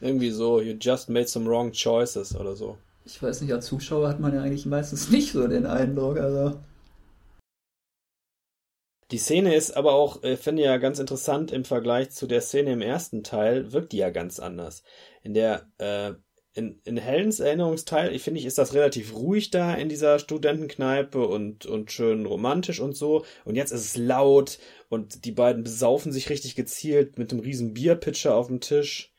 Irgendwie 0.00 0.30
so, 0.30 0.60
you 0.60 0.74
just 0.78 1.08
made 1.08 1.28
some 1.28 1.48
wrong 1.48 1.72
choices 1.72 2.34
oder 2.34 2.54
so. 2.54 2.76
Ich 3.04 3.22
weiß 3.22 3.40
nicht, 3.40 3.52
als 3.52 3.66
Zuschauer 3.66 4.08
hat 4.08 4.20
man 4.20 4.34
ja 4.34 4.42
eigentlich 4.42 4.66
meistens 4.66 5.10
nicht 5.10 5.32
so 5.32 5.46
den 5.46 5.66
Eindruck, 5.66 6.18
also. 6.18 6.58
Die 9.10 9.18
Szene 9.18 9.54
ist 9.54 9.76
aber 9.76 9.94
auch, 9.94 10.22
äh, 10.22 10.36
finde 10.36 10.62
ich 10.62 10.66
ja 10.66 10.76
ganz 10.76 10.98
interessant 10.98 11.50
im 11.50 11.64
Vergleich 11.64 12.10
zu 12.10 12.26
der 12.26 12.42
Szene 12.42 12.72
im 12.72 12.82
ersten 12.82 13.24
Teil, 13.24 13.72
wirkt 13.72 13.92
die 13.92 13.98
ja 13.98 14.10
ganz 14.10 14.38
anders. 14.38 14.82
In 15.22 15.32
der, 15.32 15.70
äh, 15.78 16.12
in, 16.52 16.80
in 16.84 16.96
Helens 16.98 17.40
Erinnerungsteil, 17.40 18.14
ich 18.14 18.22
finde 18.22 18.40
ich, 18.40 18.46
ist 18.46 18.58
das 18.58 18.74
relativ 18.74 19.14
ruhig 19.14 19.50
da 19.50 19.74
in 19.74 19.88
dieser 19.88 20.18
Studentenkneipe 20.18 21.26
und, 21.26 21.64
und 21.64 21.90
schön 21.90 22.26
romantisch 22.26 22.80
und 22.80 22.96
so. 22.96 23.24
Und 23.44 23.54
jetzt 23.54 23.70
ist 23.70 23.84
es 23.84 23.96
laut 23.96 24.58
und 24.90 25.24
die 25.24 25.32
beiden 25.32 25.62
besaufen 25.62 26.12
sich 26.12 26.28
richtig 26.28 26.54
gezielt 26.54 27.18
mit 27.18 27.32
einem 27.32 27.40
riesen 27.40 27.72
Bierpitcher 27.74 28.34
auf 28.34 28.48
dem 28.48 28.60
Tisch 28.60 29.12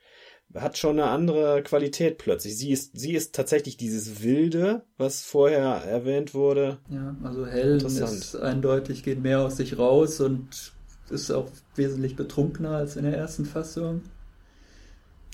hat 0.55 0.77
schon 0.77 0.99
eine 0.99 1.09
andere 1.09 1.62
Qualität 1.63 2.17
plötzlich. 2.17 2.57
Sie 2.57 2.71
ist, 2.71 2.97
sie 2.97 3.13
ist 3.13 3.35
tatsächlich 3.35 3.77
dieses 3.77 4.23
Wilde, 4.23 4.83
was 4.97 5.21
vorher 5.21 5.63
erwähnt 5.63 6.33
wurde. 6.33 6.79
Ja, 6.89 7.15
also 7.23 7.45
Helen 7.45 7.85
ist 7.85 8.35
eindeutig, 8.35 9.03
geht 9.03 9.21
mehr 9.21 9.41
aus 9.41 9.57
sich 9.57 9.77
raus 9.77 10.19
und 10.19 10.73
ist 11.09 11.31
auch 11.31 11.49
wesentlich 11.75 12.15
betrunkener 12.15 12.71
als 12.71 12.95
in 12.95 13.03
der 13.03 13.15
ersten 13.15 13.45
Fassung. 13.45 14.01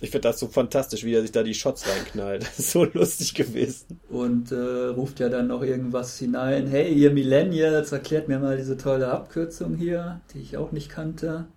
Ich 0.01 0.11
finde 0.11 0.27
das 0.27 0.39
so 0.39 0.47
fantastisch, 0.47 1.05
wie 1.05 1.13
er 1.13 1.21
sich 1.21 1.31
da 1.31 1.41
die 1.41 1.53
Shots 1.53 1.87
reinknallt. 1.87 2.43
Das 2.45 2.59
ist 2.59 2.71
so 2.71 2.83
lustig 2.83 3.33
gewesen. 3.33 3.99
Und 4.09 4.51
äh, 4.51 4.55
ruft 4.55 5.21
ja 5.21 5.29
dann 5.29 5.47
noch 5.47 5.63
irgendwas 5.63 6.19
hinein. 6.19 6.67
Hey, 6.67 6.93
ihr 6.93 7.11
Millennials, 7.11 7.93
erklärt 7.93 8.27
mir 8.27 8.39
mal 8.39 8.57
diese 8.57 8.75
tolle 8.75 9.09
Abkürzung 9.09 9.75
hier, 9.75 10.19
die 10.33 10.39
ich 10.39 10.57
auch 10.57 10.73
nicht 10.73 10.89
kannte. 10.89 11.47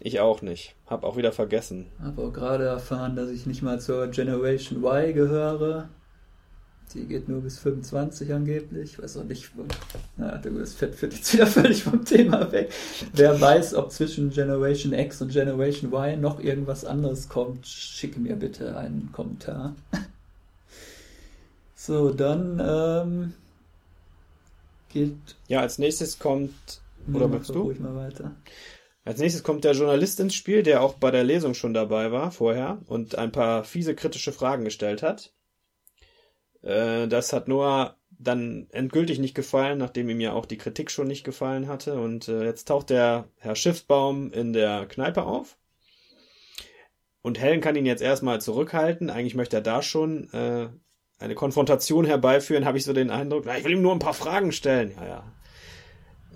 Ich 0.00 0.20
auch 0.20 0.42
nicht. 0.42 0.74
Hab 0.86 1.04
auch 1.04 1.16
wieder 1.16 1.32
vergessen. 1.32 1.86
Hab 2.02 2.18
auch 2.18 2.32
gerade 2.32 2.64
erfahren, 2.64 3.16
dass 3.16 3.30
ich 3.30 3.46
nicht 3.46 3.62
mal 3.62 3.80
zur 3.80 4.08
Generation 4.08 4.82
Y 4.84 5.14
gehöre. 5.14 5.88
Die 6.92 7.06
geht 7.06 7.28
nur 7.28 7.40
bis 7.40 7.58
25 7.58 8.32
angeblich. 8.32 8.92
Ich 8.92 9.02
weiß 9.02 9.16
auch 9.16 9.24
nicht. 9.24 9.50
Na, 10.16 10.38
das 10.38 10.74
führt 10.74 11.00
jetzt 11.00 11.32
wieder 11.32 11.46
völlig 11.48 11.82
vom 11.82 12.04
Thema 12.04 12.52
weg. 12.52 12.72
Wer 13.14 13.40
weiß, 13.40 13.74
ob 13.74 13.90
zwischen 13.90 14.30
Generation 14.30 14.92
X 14.92 15.22
und 15.22 15.32
Generation 15.32 15.92
Y 15.92 16.20
noch 16.20 16.40
irgendwas 16.40 16.84
anderes 16.84 17.28
kommt, 17.28 17.66
schicke 17.66 18.20
mir 18.20 18.36
bitte 18.36 18.76
einen 18.76 19.10
Kommentar. 19.12 19.74
So, 21.76 22.14
dann 22.14 22.62
ähm, 22.64 23.34
geht. 24.88 25.18
Ja, 25.48 25.60
als 25.60 25.76
nächstes 25.76 26.18
kommt. 26.18 26.80
Oder 27.12 27.28
möchtest 27.28 27.54
du? 27.54 27.60
Ruhig 27.60 27.78
mal 27.78 27.94
weiter. 27.94 28.30
Als 29.04 29.18
nächstes 29.18 29.42
kommt 29.42 29.64
der 29.64 29.72
Journalist 29.72 30.18
ins 30.20 30.34
Spiel, 30.34 30.62
der 30.62 30.82
auch 30.82 30.94
bei 30.94 31.10
der 31.10 31.24
Lesung 31.24 31.52
schon 31.54 31.74
dabei 31.74 32.10
war 32.10 32.30
vorher 32.32 32.80
und 32.86 33.16
ein 33.18 33.32
paar 33.32 33.64
fiese 33.64 33.94
kritische 33.94 34.32
Fragen 34.32 34.64
gestellt 34.64 35.02
hat. 35.02 35.32
Äh, 36.62 37.06
das 37.08 37.32
hat 37.32 37.46
Noah 37.46 37.96
dann 38.18 38.66
endgültig 38.70 39.18
nicht 39.18 39.34
gefallen, 39.34 39.78
nachdem 39.78 40.08
ihm 40.08 40.20
ja 40.20 40.32
auch 40.32 40.46
die 40.46 40.56
Kritik 40.56 40.90
schon 40.90 41.06
nicht 41.06 41.24
gefallen 41.24 41.68
hatte. 41.68 42.00
Und 42.00 42.28
äh, 42.28 42.44
jetzt 42.44 42.68
taucht 42.68 42.90
der 42.90 43.28
Herr 43.36 43.56
Schiffsbaum 43.56 44.32
in 44.32 44.54
der 44.54 44.86
Kneipe 44.86 45.24
auf. 45.24 45.58
Und 47.20 47.38
Helen 47.40 47.60
kann 47.60 47.76
ihn 47.76 47.86
jetzt 47.86 48.02
erstmal 48.02 48.40
zurückhalten. 48.40 49.10
Eigentlich 49.10 49.34
möchte 49.34 49.56
er 49.56 49.62
da 49.62 49.82
schon 49.82 50.32
äh, 50.32 50.68
eine 51.18 51.34
Konfrontation 51.34 52.04
herbeiführen, 52.04 52.64
habe 52.64 52.78
ich 52.78 52.84
so 52.84 52.92
den 52.92 53.10
Eindruck. 53.10 53.44
Na, 53.46 53.58
ich 53.58 53.64
will 53.64 53.72
ihm 53.72 53.82
nur 53.82 53.92
ein 53.92 53.98
paar 53.98 54.14
Fragen 54.14 54.52
stellen. 54.52 54.92
Ja, 54.96 55.06
ja, 55.06 55.32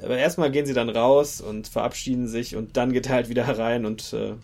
aber 0.03 0.17
erstmal 0.19 0.51
gehen 0.51 0.67
sie 0.67 0.75
dann 0.75 0.89
raus 0.89 1.41
und 1.41 1.69
verabschieden 1.69 2.29
sich 2.29 2.57
und 2.57 2.77
dann 2.77 2.93
geht 2.93 3.07
er 3.07 3.15
halt 3.15 3.29
wieder 3.29 3.47
rein 3.47 3.85
und 3.85 4.13
äh, 4.13 4.35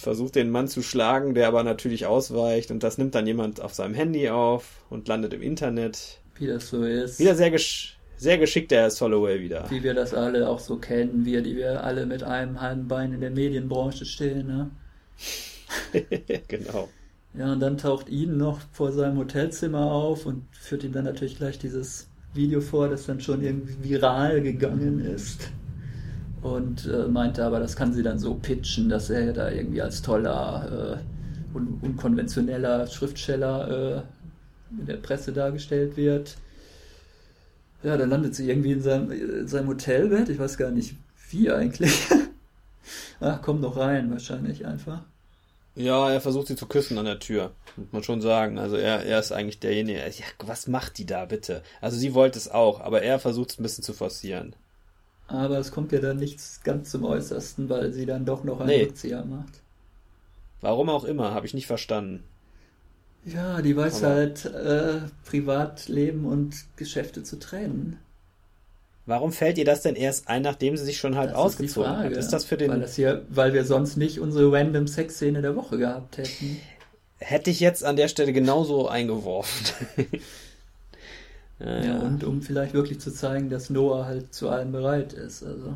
versucht 0.00 0.34
den 0.34 0.50
Mann 0.50 0.68
zu 0.68 0.82
schlagen, 0.82 1.34
der 1.34 1.48
aber 1.48 1.62
natürlich 1.62 2.06
ausweicht 2.06 2.70
und 2.70 2.82
das 2.82 2.98
nimmt 2.98 3.14
dann 3.14 3.26
jemand 3.26 3.60
auf 3.60 3.74
seinem 3.74 3.94
Handy 3.94 4.28
auf 4.30 4.84
und 4.88 5.08
landet 5.08 5.34
im 5.34 5.42
Internet. 5.42 6.20
Wie 6.36 6.46
das 6.46 6.68
so 6.68 6.84
ist. 6.84 7.18
Wieder 7.18 7.34
sehr, 7.34 7.50
gesch 7.50 7.98
sehr 8.16 8.38
geschickt 8.38 8.70
der 8.70 8.90
Holloway 8.90 9.40
wieder. 9.40 9.70
Wie 9.70 9.82
wir 9.82 9.94
das 9.94 10.14
alle 10.14 10.48
auch 10.48 10.60
so 10.60 10.76
kennen, 10.76 11.24
wir, 11.24 11.42
die 11.42 11.56
wir 11.56 11.84
alle 11.84 12.06
mit 12.06 12.22
einem 12.22 12.60
halben 12.60 12.86
Bein 12.86 13.12
in 13.12 13.20
der 13.20 13.30
Medienbranche 13.30 14.04
stehen, 14.04 14.46
ne? 14.46 14.70
genau. 16.48 16.88
Ja, 17.32 17.52
und 17.52 17.60
dann 17.60 17.78
taucht 17.78 18.08
ihn 18.08 18.36
noch 18.36 18.60
vor 18.72 18.92
seinem 18.92 19.18
Hotelzimmer 19.18 19.90
auf 19.92 20.26
und 20.26 20.44
führt 20.52 20.84
ihm 20.84 20.92
dann 20.92 21.04
natürlich 21.04 21.36
gleich 21.36 21.58
dieses 21.58 22.09
Video 22.34 22.60
vor, 22.60 22.88
das 22.88 23.06
dann 23.06 23.20
schon 23.20 23.42
irgendwie 23.42 23.90
viral 23.90 24.40
gegangen 24.40 25.00
ist. 25.00 25.50
Und 26.42 26.86
äh, 26.86 27.06
meinte 27.06 27.44
aber, 27.44 27.60
das 27.60 27.76
kann 27.76 27.92
sie 27.92 28.02
dann 28.02 28.18
so 28.18 28.34
pitchen, 28.34 28.88
dass 28.88 29.10
er 29.10 29.32
da 29.32 29.50
irgendwie 29.50 29.82
als 29.82 30.00
toller, 30.00 30.98
äh, 31.52 31.56
un 31.56 31.78
unkonventioneller 31.82 32.86
Schriftsteller 32.86 33.68
äh, 33.98 34.80
in 34.80 34.86
der 34.86 34.96
Presse 34.96 35.32
dargestellt 35.32 35.96
wird. 35.96 36.36
Ja, 37.82 37.96
dann 37.96 38.10
landet 38.10 38.34
sie 38.34 38.48
irgendwie 38.48 38.72
in 38.72 38.82
seinem, 38.82 39.10
in 39.10 39.48
seinem 39.48 39.68
Hotelbett. 39.68 40.28
Ich 40.28 40.38
weiß 40.38 40.56
gar 40.56 40.70
nicht, 40.70 40.96
wie 41.30 41.50
eigentlich. 41.50 42.06
Ach, 43.20 43.40
komm 43.42 43.60
doch 43.60 43.76
rein, 43.76 44.10
wahrscheinlich 44.10 44.66
einfach. 44.66 45.02
Ja, 45.74 46.10
er 46.10 46.20
versucht 46.20 46.48
sie 46.48 46.56
zu 46.56 46.66
küssen 46.66 46.98
an 46.98 47.04
der 47.04 47.20
Tür, 47.20 47.52
muss 47.76 47.92
man 47.92 48.02
schon 48.02 48.20
sagen. 48.20 48.58
Also 48.58 48.76
er, 48.76 49.04
er 49.04 49.20
ist 49.20 49.32
eigentlich 49.32 49.60
derjenige. 49.60 50.00
Ja, 50.00 50.24
was 50.38 50.66
macht 50.66 50.98
die 50.98 51.06
da 51.06 51.24
bitte? 51.24 51.62
Also 51.80 51.96
sie 51.96 52.14
wollte 52.14 52.38
es 52.38 52.50
auch, 52.50 52.80
aber 52.80 53.02
er 53.02 53.18
versucht 53.18 53.52
es 53.52 53.58
ein 53.58 53.62
bisschen 53.62 53.84
zu 53.84 53.92
forcieren. 53.92 54.54
Aber 55.28 55.58
es 55.58 55.70
kommt 55.70 55.92
ja 55.92 56.00
dann 56.00 56.16
nichts 56.16 56.60
ganz 56.64 56.90
zum 56.90 57.04
Äußersten, 57.04 57.68
weil 57.68 57.92
sie 57.92 58.04
dann 58.04 58.24
doch 58.24 58.42
noch 58.42 58.58
einen 58.58 58.68
nee. 58.68 58.82
Rückzieher 58.82 59.24
macht. 59.24 59.62
Warum 60.60 60.88
auch 60.90 61.04
immer, 61.04 61.32
habe 61.32 61.46
ich 61.46 61.54
nicht 61.54 61.68
verstanden. 61.68 62.24
Ja, 63.24 63.62
die 63.62 63.76
weiß 63.76 64.02
aber 64.02 64.14
halt, 64.14 64.44
äh, 64.46 65.00
Privatleben 65.24 66.24
und 66.24 66.54
Geschäfte 66.76 67.22
zu 67.22 67.38
trennen. 67.38 67.98
Warum 69.10 69.32
fällt 69.32 69.58
ihr 69.58 69.64
das 69.64 69.82
denn 69.82 69.96
erst 69.96 70.28
ein, 70.28 70.42
nachdem 70.42 70.76
sie 70.76 70.84
sich 70.84 70.98
schon 70.98 71.16
halb 71.16 71.30
das 71.30 71.38
ausgezogen 71.38 71.98
hat? 71.98 72.12
Ist 72.12 72.28
das 72.28 72.44
für 72.44 72.56
den. 72.56 72.70
Weil, 72.70 72.78
das 72.78 72.94
hier, 72.94 73.22
weil 73.28 73.52
wir 73.52 73.64
sonst 73.64 73.96
nicht 73.96 74.20
unsere 74.20 74.52
random 74.52 74.86
Sexszene 74.86 75.42
der 75.42 75.56
Woche 75.56 75.78
gehabt 75.78 76.18
hätten. 76.18 76.60
Hätte 77.18 77.50
ich 77.50 77.58
jetzt 77.58 77.84
an 77.84 77.96
der 77.96 78.06
Stelle 78.06 78.32
genauso 78.32 78.88
eingeworfen. 78.88 79.66
Ja, 81.62 81.84
ja, 81.84 81.98
und 81.98 82.24
um 82.24 82.40
vielleicht 82.40 82.72
wirklich 82.72 83.00
zu 83.00 83.12
zeigen, 83.12 83.50
dass 83.50 83.68
Noah 83.68 84.06
halt 84.06 84.32
zu 84.32 84.48
allem 84.48 84.72
bereit 84.72 85.12
ist. 85.12 85.42
Also. 85.42 85.74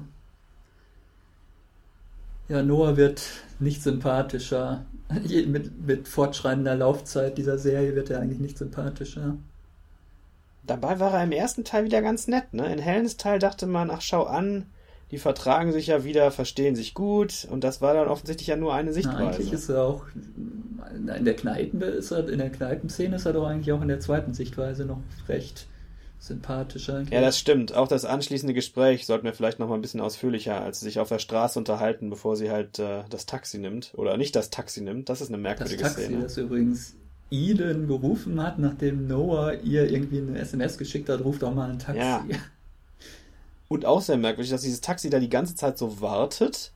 Ja, 2.49 2.62
Noah 2.62 2.97
wird 2.97 3.20
nicht 3.59 3.83
sympathischer. 3.83 4.87
mit, 5.47 5.87
mit 5.87 6.09
fortschreitender 6.09 6.75
Laufzeit 6.75 7.37
dieser 7.37 7.59
Serie 7.59 7.94
wird 7.94 8.09
er 8.09 8.20
eigentlich 8.20 8.40
nicht 8.40 8.57
sympathischer. 8.57 9.37
Dabei 10.66 10.98
war 11.00 11.12
er 11.12 11.24
im 11.24 11.33
ersten 11.33 11.64
Teil 11.64 11.85
wieder 11.85 12.03
ganz 12.03 12.27
nett, 12.27 12.53
ne? 12.53 12.72
In 12.72 12.79
Helens 12.79 13.16
Teil 13.16 13.38
dachte 13.38 13.66
man, 13.66 13.90
ach 13.90 14.00
schau 14.00 14.24
an, 14.24 14.66
die 15.11 15.18
vertragen 15.18 15.72
sich 15.72 15.88
ja 15.88 16.05
wieder, 16.05 16.31
verstehen 16.31 16.74
sich 16.74 16.94
gut 16.94 17.46
und 17.50 17.62
das 17.62 17.83
war 17.83 17.94
dann 17.94 18.09
offensichtlich 18.09 18.48
ja 18.48 18.57
nur 18.57 18.74
eine 18.74 18.92
Sichtweise. 18.92 19.18
Na, 19.18 19.29
eigentlich 19.29 19.53
ist 19.53 19.68
er 19.68 19.83
auch 19.83 20.07
in 20.94 21.24
der 21.24 21.37
Kneipen 21.37 21.81
ist 21.83 22.11
er, 22.11 22.29
in 22.29 22.38
der 22.38 22.50
Kneipenszene 22.50 23.16
ist 23.16 23.27
er 23.27 23.33
doch 23.33 23.46
eigentlich 23.46 23.72
auch 23.72 23.83
in 23.83 23.88
der 23.88 24.00
zweiten 24.00 24.33
Sichtweise 24.33 24.85
noch 24.87 25.00
recht 25.29 25.66
sympathisch 26.18 26.88
eigentlich. 26.88 27.11
Ja, 27.11 27.20
das 27.20 27.38
stimmt. 27.38 27.74
Auch 27.74 27.87
das 27.87 28.05
anschließende 28.05 28.55
Gespräch 28.55 29.05
sollten 29.07 29.24
wir 29.24 29.35
vielleicht 29.35 29.59
noch 29.59 29.68
mal 29.68 29.74
ein 29.74 29.83
bisschen 29.83 30.00
ausführlicher, 30.00 30.61
als 30.61 30.81
sie 30.81 30.87
sich 30.87 30.98
auf 30.98 31.09
der 31.09 31.18
Straße 31.18 31.59
unterhalten, 31.59 32.09
bevor 32.09 32.37
sie 32.37 32.50
halt 32.50 32.79
äh, 32.79 33.03
das 33.11 33.27
Taxi 33.27 33.59
nimmt. 33.59 33.92
Oder 33.96 34.16
nicht 34.16 34.35
das 34.35 34.50
Taxi 34.50 34.81
nimmt. 34.81 35.11
Das 35.11 35.20
ist 35.20 35.29
eine 35.29 35.38
merkwürdige 35.38 35.83
das 35.83 35.94
Taxi, 35.94 36.07
Szene. 36.07 36.22
Das 36.22 36.38
übrigens 36.38 36.96
Eden 37.31 37.87
gerufen 37.87 38.43
hat, 38.43 38.59
nachdem 38.59 39.07
Noah 39.07 39.55
ihr 39.55 39.91
irgendwie 39.91 40.19
eine 40.19 40.39
SMS 40.39 40.79
geschickt 40.79 41.09
hat, 41.09 41.25
ruft 41.25 41.43
auch 41.45 41.55
mal 41.55 41.71
ein 41.71 41.79
Taxi. 41.79 42.01
Ja. 42.01 42.25
Und 43.69 43.87
auch 43.87 44.01
sehr 44.01 44.17
merkwürdig, 44.17 44.51
dass 44.51 44.63
dieses 44.63 44.81
Taxi 44.81 45.11
da 45.11 45.19
die 45.19 45.31
ganze 45.31 45.55
Zeit 45.55 45.79
so 45.79 46.01
wartet 46.01 46.73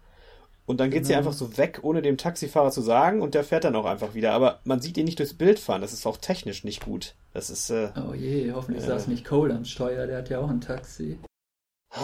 und 0.68 0.80
dann 0.80 0.90
geht 0.90 1.04
genau. 1.04 1.08
sie 1.08 1.14
einfach 1.14 1.32
so 1.32 1.56
weg, 1.56 1.80
ohne 1.82 2.02
dem 2.02 2.18
Taxifahrer 2.18 2.70
zu 2.70 2.82
sagen, 2.82 3.22
und 3.22 3.34
der 3.34 3.42
fährt 3.42 3.64
dann 3.64 3.74
auch 3.74 3.86
einfach 3.86 4.12
wieder. 4.12 4.32
Aber 4.34 4.60
man 4.64 4.82
sieht 4.82 4.98
ihn 4.98 5.06
nicht 5.06 5.18
durchs 5.18 5.32
Bild 5.32 5.58
fahren. 5.58 5.80
Das 5.80 5.94
ist 5.94 6.04
auch 6.04 6.18
technisch 6.18 6.62
nicht 6.62 6.84
gut. 6.84 7.14
Das 7.32 7.48
ist. 7.48 7.70
Äh, 7.70 7.90
oh 7.96 8.12
je, 8.12 8.52
hoffentlich 8.52 8.84
äh, 8.84 8.88
saß 8.88 9.06
nicht 9.06 9.24
Cole 9.24 9.54
am 9.54 9.64
Steuer. 9.64 10.06
Der 10.06 10.18
hat 10.18 10.28
ja 10.28 10.40
auch 10.40 10.50
ein 10.50 10.60
Taxi. 10.60 11.18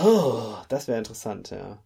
Oh, 0.02 0.54
das 0.70 0.88
wäre 0.88 0.96
interessant, 0.96 1.50
ja. 1.50 1.78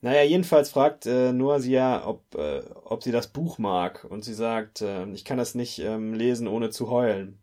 Naja, 0.00 0.22
jedenfalls 0.22 0.70
fragt 0.70 1.06
äh, 1.06 1.32
Noah 1.32 1.60
sie 1.60 1.72
ja, 1.72 2.06
ob, 2.06 2.34
äh, 2.36 2.62
ob 2.84 3.02
sie 3.02 3.10
das 3.10 3.26
Buch 3.26 3.58
mag. 3.58 4.06
Und 4.08 4.24
sie 4.24 4.34
sagt, 4.34 4.80
äh, 4.80 5.06
ich 5.10 5.24
kann 5.24 5.38
das 5.38 5.54
nicht 5.54 5.80
ähm, 5.80 6.14
lesen, 6.14 6.46
ohne 6.46 6.70
zu 6.70 6.88
heulen. 6.88 7.38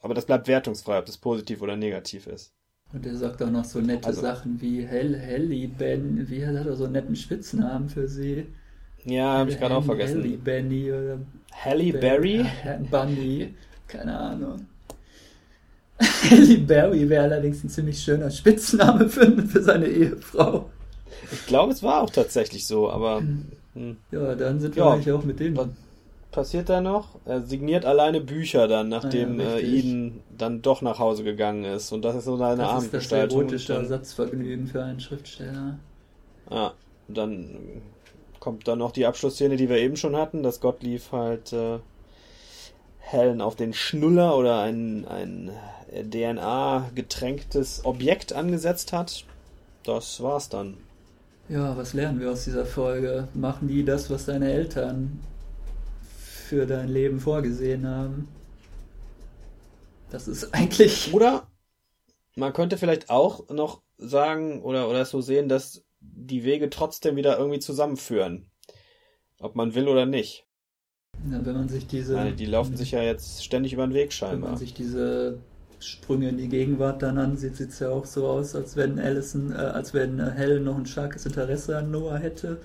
Aber 0.00 0.14
das 0.14 0.26
bleibt 0.26 0.48
wertungsfrei, 0.48 0.98
ob 0.98 1.06
das 1.06 1.18
positiv 1.18 1.62
oder 1.62 1.76
negativ 1.76 2.26
ist. 2.26 2.52
Und 2.92 3.06
er 3.06 3.16
sagt 3.16 3.42
auch 3.42 3.50
noch 3.50 3.64
so 3.64 3.80
nette 3.80 4.08
also, 4.08 4.22
Sachen 4.22 4.60
wie 4.60 4.84
Hell, 4.84 5.16
Helly, 5.16 5.66
Ben, 5.66 6.28
wie 6.28 6.46
hat 6.46 6.54
er 6.54 6.74
so 6.74 6.84
einen 6.84 6.94
netten 6.94 7.16
Spitznamen 7.16 7.88
für 7.88 8.08
sie? 8.08 8.46
Ja, 9.04 9.38
habe 9.38 9.50
ich 9.50 9.58
gerade 9.58 9.76
auch 9.76 9.84
vergessen. 9.84 10.22
Helly, 10.22 10.36
Benny 10.36 10.90
oder 10.90 11.18
Halle 11.52 11.92
Berry? 11.92 12.44
Bunny, 12.90 13.54
keine 13.86 14.18
Ahnung. 14.18 14.66
Halle 16.00 16.58
Berry 16.58 17.08
wäre 17.08 17.24
allerdings 17.24 17.62
ein 17.62 17.68
ziemlich 17.68 18.00
schöner 18.00 18.30
Spitzname 18.30 19.08
für, 19.08 19.30
für 19.42 19.62
seine 19.62 19.86
Ehefrau. 19.86 20.70
Ich 21.32 21.46
glaube, 21.46 21.72
es 21.72 21.82
war 21.82 22.02
auch 22.02 22.10
tatsächlich 22.10 22.66
so, 22.66 22.90
aber. 22.90 23.20
Hm. 23.74 23.96
Ja, 24.10 24.34
dann 24.34 24.60
sind 24.60 24.74
wir 24.76 24.84
ja, 24.84 24.90
eigentlich 24.92 25.12
auch 25.12 25.24
mit 25.24 25.38
dem 25.38 25.56
passiert 26.30 26.68
da 26.68 26.80
noch? 26.80 27.16
Er 27.24 27.42
signiert 27.42 27.84
alleine 27.84 28.20
Bücher 28.20 28.68
dann, 28.68 28.88
nachdem 28.88 29.40
ah, 29.40 29.42
ja, 29.42 29.56
äh, 29.56 29.78
Eden 29.78 30.22
dann 30.36 30.62
doch 30.62 30.82
nach 30.82 30.98
Hause 30.98 31.24
gegangen 31.24 31.64
ist. 31.64 31.92
Und 31.92 32.02
das 32.02 32.16
ist 32.16 32.24
so 32.24 32.34
eine 32.34 32.56
das 32.56 32.68
Abendgestaltung. 32.68 33.44
Das 33.44 33.52
ist 33.54 33.68
das 33.68 33.76
erotische 33.76 33.94
Ersatzvergnügen 33.94 34.66
für 34.66 34.82
einen 34.82 35.00
Schriftsteller. 35.00 35.78
Ja, 36.50 36.72
dann 37.08 37.82
kommt 38.40 38.68
dann 38.68 38.78
noch 38.78 38.92
die 38.92 39.06
Abschlussszene, 39.06 39.56
die 39.56 39.68
wir 39.68 39.78
eben 39.78 39.96
schon 39.96 40.16
hatten, 40.16 40.42
dass 40.42 40.60
Gottlieb 40.60 41.02
halt 41.12 41.52
äh, 41.52 41.78
Helen 43.00 43.40
auf 43.40 43.56
den 43.56 43.72
Schnuller 43.72 44.36
oder 44.36 44.60
ein, 44.60 45.06
ein 45.08 45.50
DNA-getränktes 45.90 47.84
Objekt 47.84 48.32
angesetzt 48.32 48.92
hat. 48.92 49.24
Das 49.82 50.22
war's 50.22 50.48
dann. 50.48 50.76
Ja, 51.48 51.76
was 51.76 51.94
lernen 51.94 52.20
wir 52.20 52.30
aus 52.30 52.44
dieser 52.44 52.66
Folge? 52.66 53.28
Machen 53.34 53.68
die 53.68 53.84
das, 53.84 54.10
was 54.10 54.26
deine 54.26 54.52
Eltern 54.52 55.20
für 56.48 56.66
dein 56.66 56.88
Leben 56.88 57.20
vorgesehen 57.20 57.86
haben. 57.86 58.28
Das 60.10 60.28
ist 60.28 60.44
eigentlich. 60.54 61.12
Oder 61.12 61.46
man 62.36 62.52
könnte 62.52 62.76
vielleicht 62.76 63.08
auch 63.10 63.48
noch 63.48 63.82
sagen 63.96 64.62
oder, 64.62 64.88
oder 64.88 65.04
so 65.04 65.20
sehen, 65.20 65.48
dass 65.48 65.84
die 66.00 66.44
Wege 66.44 66.70
trotzdem 66.70 67.16
wieder 67.16 67.38
irgendwie 67.38 67.58
zusammenführen. 67.58 68.50
Ob 69.40 69.56
man 69.56 69.74
will 69.74 69.88
oder 69.88 70.06
nicht. 70.06 70.46
Ja, 71.30 71.44
wenn 71.44 71.54
man 71.54 71.68
sich 71.68 71.86
diese. 71.86 72.14
Meine, 72.14 72.34
die 72.34 72.46
laufen 72.46 72.76
sich 72.76 72.92
ja 72.92 73.02
jetzt 73.02 73.42
ständig 73.42 73.72
über 73.72 73.86
den 73.86 73.94
Weg 73.94 74.12
scheinbar. 74.12 74.42
Wenn 74.42 74.50
man 74.50 74.58
sich 74.58 74.74
diese 74.74 75.38
Sprünge 75.80 76.28
in 76.28 76.38
die 76.38 76.48
Gegenwart 76.48 77.02
dann 77.02 77.18
ansieht, 77.18 77.56
sieht 77.56 77.70
es 77.70 77.78
ja 77.78 77.90
auch 77.90 78.04
so 78.04 78.26
aus, 78.26 78.54
als 78.54 78.76
wenn 78.76 78.98
Allison, 78.98 79.52
äh, 79.52 79.56
als 79.56 79.94
wenn 79.94 80.32
Helen 80.32 80.64
noch 80.64 80.76
ein 80.76 80.86
starkes 80.86 81.26
Interesse 81.26 81.76
an 81.76 81.90
Noah 81.90 82.18
hätte 82.18 82.58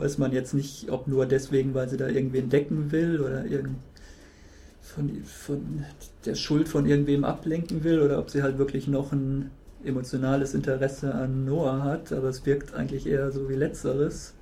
weiß 0.00 0.18
man 0.18 0.32
jetzt 0.32 0.54
nicht, 0.54 0.90
ob 0.90 1.06
nur 1.06 1.26
deswegen, 1.26 1.74
weil 1.74 1.88
sie 1.88 1.96
da 1.96 2.08
irgendwen 2.08 2.48
decken 2.48 2.90
will 2.92 3.20
oder 3.20 3.44
irgend 3.44 3.76
von, 4.80 5.22
von 5.24 5.84
der 6.24 6.34
Schuld 6.34 6.68
von 6.68 6.86
irgendwem 6.86 7.24
ablenken 7.24 7.84
will 7.84 8.00
oder 8.00 8.18
ob 8.18 8.30
sie 8.30 8.42
halt 8.42 8.58
wirklich 8.58 8.88
noch 8.88 9.12
ein 9.12 9.50
emotionales 9.84 10.54
Interesse 10.54 11.14
an 11.14 11.44
Noah 11.44 11.82
hat, 11.84 12.12
aber 12.12 12.28
es 12.28 12.44
wirkt 12.44 12.74
eigentlich 12.74 13.06
eher 13.06 13.30
so 13.30 13.48
wie 13.48 13.54
letzteres. 13.54 14.34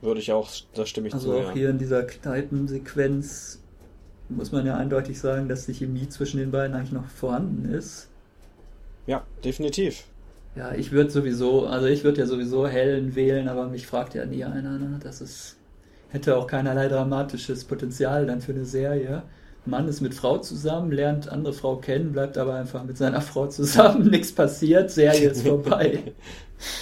Würde 0.00 0.20
ich 0.20 0.32
auch, 0.32 0.50
da 0.74 0.86
stimme 0.86 1.08
ich 1.08 1.14
also 1.14 1.28
zu. 1.28 1.32
Also 1.32 1.44
auch 1.44 1.48
ja. 1.50 1.54
hier 1.54 1.70
in 1.70 1.78
dieser 1.78 2.04
Kneipensequenz 2.04 3.60
muss 4.28 4.52
man 4.52 4.66
ja 4.66 4.76
eindeutig 4.76 5.18
sagen, 5.18 5.48
dass 5.48 5.66
die 5.66 5.74
Chemie 5.74 6.08
zwischen 6.08 6.38
den 6.38 6.50
beiden 6.50 6.76
eigentlich 6.76 6.92
noch 6.92 7.08
vorhanden 7.08 7.72
ist. 7.72 8.08
Ja, 9.06 9.24
definitiv. 9.44 10.04
Ja, 10.54 10.74
ich 10.74 10.92
würde 10.92 11.10
sowieso, 11.10 11.66
also 11.66 11.86
ich 11.86 12.04
würde 12.04 12.20
ja 12.20 12.26
sowieso 12.26 12.66
Helen 12.66 13.14
wählen, 13.14 13.48
aber 13.48 13.68
mich 13.68 13.86
fragt 13.86 14.14
ja 14.14 14.26
nie 14.26 14.44
einer. 14.44 14.78
Ne? 14.78 14.98
Das 15.02 15.20
ist, 15.20 15.56
hätte 16.10 16.36
auch 16.36 16.46
keinerlei 16.46 16.88
dramatisches 16.88 17.64
Potenzial 17.64 18.26
dann 18.26 18.40
für 18.40 18.52
eine 18.52 18.64
Serie. 18.64 19.22
Mann 19.64 19.86
ist 19.88 20.00
mit 20.00 20.14
Frau 20.14 20.38
zusammen, 20.38 20.90
lernt 20.90 21.28
andere 21.28 21.52
Frau 21.52 21.76
kennen, 21.76 22.12
bleibt 22.12 22.38
aber 22.38 22.54
einfach 22.54 22.84
mit 22.84 22.96
seiner 22.96 23.20
Frau 23.22 23.46
zusammen, 23.46 24.10
nichts 24.10 24.32
passiert, 24.32 24.90
Serie 24.90 25.30
ist 25.30 25.46
vorbei. 25.46 26.14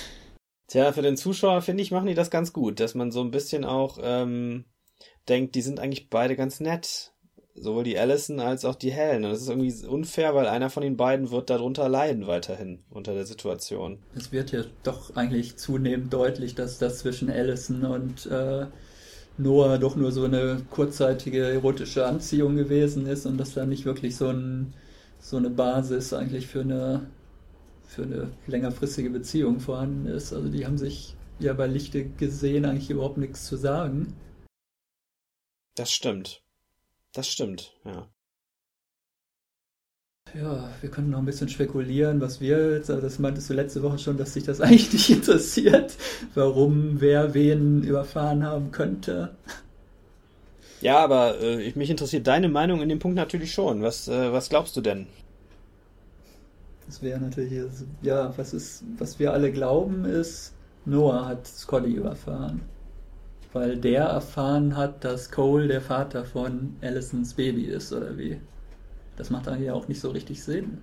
Tja, 0.68 0.92
für 0.92 1.02
den 1.02 1.16
Zuschauer 1.16 1.62
finde 1.62 1.82
ich, 1.82 1.92
machen 1.92 2.06
die 2.06 2.14
das 2.14 2.30
ganz 2.30 2.52
gut, 2.52 2.80
dass 2.80 2.94
man 2.94 3.12
so 3.12 3.20
ein 3.20 3.30
bisschen 3.30 3.64
auch 3.64 3.98
ähm, 4.02 4.64
denkt, 5.28 5.54
die 5.54 5.62
sind 5.62 5.78
eigentlich 5.78 6.10
beide 6.10 6.34
ganz 6.34 6.60
nett 6.60 7.12
sowohl 7.58 7.84
die 7.84 7.98
Allison 7.98 8.40
als 8.40 8.64
auch 8.64 8.74
die 8.74 8.92
Helen. 8.92 9.24
Und 9.24 9.30
das 9.30 9.42
ist 9.42 9.48
irgendwie 9.48 9.86
unfair, 9.86 10.34
weil 10.34 10.46
einer 10.46 10.70
von 10.70 10.82
den 10.82 10.96
beiden 10.96 11.30
wird 11.30 11.50
darunter 11.50 11.88
leiden 11.88 12.26
weiterhin 12.26 12.80
unter 12.90 13.14
der 13.14 13.26
Situation. 13.26 13.98
Es 14.14 14.32
wird 14.32 14.52
ja 14.52 14.62
doch 14.82 15.16
eigentlich 15.16 15.56
zunehmend 15.56 16.12
deutlich, 16.12 16.54
dass 16.54 16.78
das 16.78 16.98
zwischen 16.98 17.30
Allison 17.30 17.84
und 17.84 18.26
äh, 18.26 18.66
Noah 19.38 19.78
doch 19.78 19.96
nur 19.96 20.12
so 20.12 20.24
eine 20.24 20.62
kurzzeitige 20.70 21.44
erotische 21.44 22.06
Anziehung 22.06 22.56
gewesen 22.56 23.06
ist 23.06 23.26
und 23.26 23.38
dass 23.38 23.54
da 23.54 23.66
nicht 23.66 23.84
wirklich 23.84 24.16
so, 24.16 24.28
ein, 24.28 24.74
so 25.20 25.36
eine 25.36 25.50
Basis 25.50 26.12
eigentlich 26.12 26.46
für 26.46 26.60
eine, 26.60 27.06
für 27.84 28.02
eine 28.02 28.28
längerfristige 28.46 29.10
Beziehung 29.10 29.60
vorhanden 29.60 30.06
ist. 30.06 30.32
Also 30.32 30.48
die 30.48 30.64
haben 30.66 30.78
sich 30.78 31.16
ja 31.38 31.52
bei 31.52 31.66
Lichte 31.66 32.04
gesehen 32.04 32.64
eigentlich 32.64 32.90
überhaupt 32.90 33.18
nichts 33.18 33.44
zu 33.44 33.56
sagen. 33.56 34.14
Das 35.74 35.92
stimmt. 35.92 36.42
Das 37.16 37.28
stimmt, 37.28 37.72
ja. 37.86 38.06
Ja, 40.34 40.68
wir 40.82 40.90
können 40.90 41.08
noch 41.08 41.20
ein 41.20 41.24
bisschen 41.24 41.48
spekulieren, 41.48 42.20
was 42.20 42.42
wir 42.42 42.74
jetzt, 42.74 42.90
also 42.90 43.00
das 43.00 43.18
meintest 43.18 43.48
du 43.48 43.54
letzte 43.54 43.82
Woche 43.82 43.98
schon, 43.98 44.18
dass 44.18 44.34
sich 44.34 44.44
das 44.44 44.60
eigentlich 44.60 44.92
nicht 44.92 45.08
interessiert, 45.08 45.94
warum 46.34 47.00
wer 47.00 47.32
wen 47.32 47.82
überfahren 47.82 48.44
haben 48.44 48.70
könnte. 48.70 49.34
Ja, 50.82 50.98
aber 50.98 51.40
äh, 51.40 51.72
mich 51.74 51.88
interessiert 51.88 52.26
deine 52.26 52.50
Meinung 52.50 52.82
in 52.82 52.90
dem 52.90 52.98
Punkt 52.98 53.16
natürlich 53.16 53.54
schon. 53.54 53.80
Was, 53.80 54.08
äh, 54.08 54.30
was 54.30 54.50
glaubst 54.50 54.76
du 54.76 54.82
denn? 54.82 55.06
Das 56.84 57.00
wäre 57.00 57.18
natürlich, 57.18 57.62
ja, 58.02 58.36
was 58.36 58.52
ist, 58.52 58.84
was 58.98 59.18
wir 59.18 59.32
alle 59.32 59.50
glauben 59.50 60.04
ist, 60.04 60.52
Noah 60.84 61.24
hat 61.24 61.46
Scotty 61.46 61.92
überfahren 61.92 62.60
weil 63.56 63.78
der 63.78 64.04
erfahren 64.04 64.76
hat, 64.76 65.02
dass 65.02 65.30
Cole 65.30 65.66
der 65.66 65.80
Vater 65.80 66.24
von 66.24 66.76
Allisons 66.82 67.34
Baby 67.34 67.64
ist, 67.64 67.92
oder 67.92 68.16
wie? 68.18 68.38
Das 69.16 69.30
macht 69.30 69.48
eigentlich 69.48 69.70
auch 69.70 69.88
nicht 69.88 70.00
so 70.00 70.10
richtig 70.10 70.44
Sinn. 70.44 70.78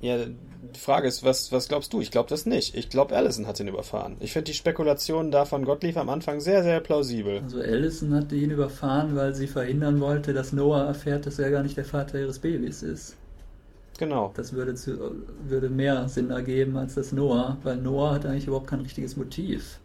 Ja, 0.00 0.16
die 0.26 0.80
Frage 0.80 1.06
ist, 1.06 1.22
was, 1.22 1.52
was 1.52 1.68
glaubst 1.68 1.92
du? 1.92 2.00
Ich 2.00 2.10
glaube 2.10 2.28
das 2.28 2.46
nicht. 2.46 2.74
Ich 2.74 2.88
glaube, 2.88 3.14
Allison 3.14 3.46
hat 3.46 3.60
ihn 3.60 3.68
überfahren. 3.68 4.16
Ich 4.20 4.32
finde 4.32 4.46
die 4.46 4.54
Spekulation 4.54 5.30
da 5.30 5.44
von 5.44 5.64
Gottlieb 5.64 5.96
am 5.96 6.08
Anfang 6.08 6.40
sehr, 6.40 6.62
sehr 6.62 6.80
plausibel. 6.80 7.42
Also 7.42 7.60
Allison 7.60 8.14
hat 8.14 8.32
ihn 8.32 8.50
überfahren, 8.50 9.14
weil 9.16 9.34
sie 9.34 9.46
verhindern 9.46 10.00
wollte, 10.00 10.32
dass 10.32 10.52
Noah 10.52 10.84
erfährt, 10.84 11.26
dass 11.26 11.38
er 11.38 11.50
gar 11.50 11.62
nicht 11.62 11.76
der 11.76 11.84
Vater 11.84 12.18
ihres 12.18 12.38
Babys 12.38 12.82
ist. 12.82 13.16
Genau. 13.98 14.32
Das 14.34 14.52
würde, 14.52 14.74
zu, 14.74 15.16
würde 15.46 15.68
mehr 15.68 16.08
Sinn 16.08 16.30
ergeben 16.30 16.76
als 16.76 16.94
das 16.94 17.12
Noah, 17.12 17.58
weil 17.62 17.76
Noah 17.76 18.14
hat 18.14 18.26
eigentlich 18.26 18.46
überhaupt 18.46 18.66
kein 18.66 18.80
richtiges 18.80 19.16
Motiv. 19.16 19.78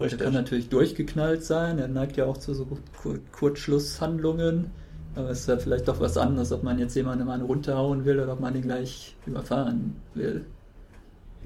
Richtig. 0.00 0.20
Er 0.20 0.24
kann 0.24 0.34
natürlich 0.34 0.68
durchgeknallt 0.68 1.44
sein, 1.44 1.78
er 1.78 1.88
neigt 1.88 2.16
ja 2.16 2.26
auch 2.26 2.36
zu 2.36 2.52
so 2.54 2.66
Kurzschlusshandlungen, 3.32 4.72
Aber 5.14 5.30
es 5.30 5.40
ist 5.40 5.48
ja 5.48 5.56
vielleicht 5.58 5.86
doch 5.86 6.00
was 6.00 6.16
anderes, 6.16 6.50
ob 6.50 6.64
man 6.64 6.78
jetzt 6.78 6.96
jemanden 6.96 7.26
mal 7.26 7.40
runterhauen 7.40 8.04
will 8.04 8.18
oder 8.18 8.32
ob 8.32 8.40
man 8.40 8.56
ihn 8.56 8.62
gleich 8.62 9.16
überfahren 9.26 9.96
will. 10.14 10.46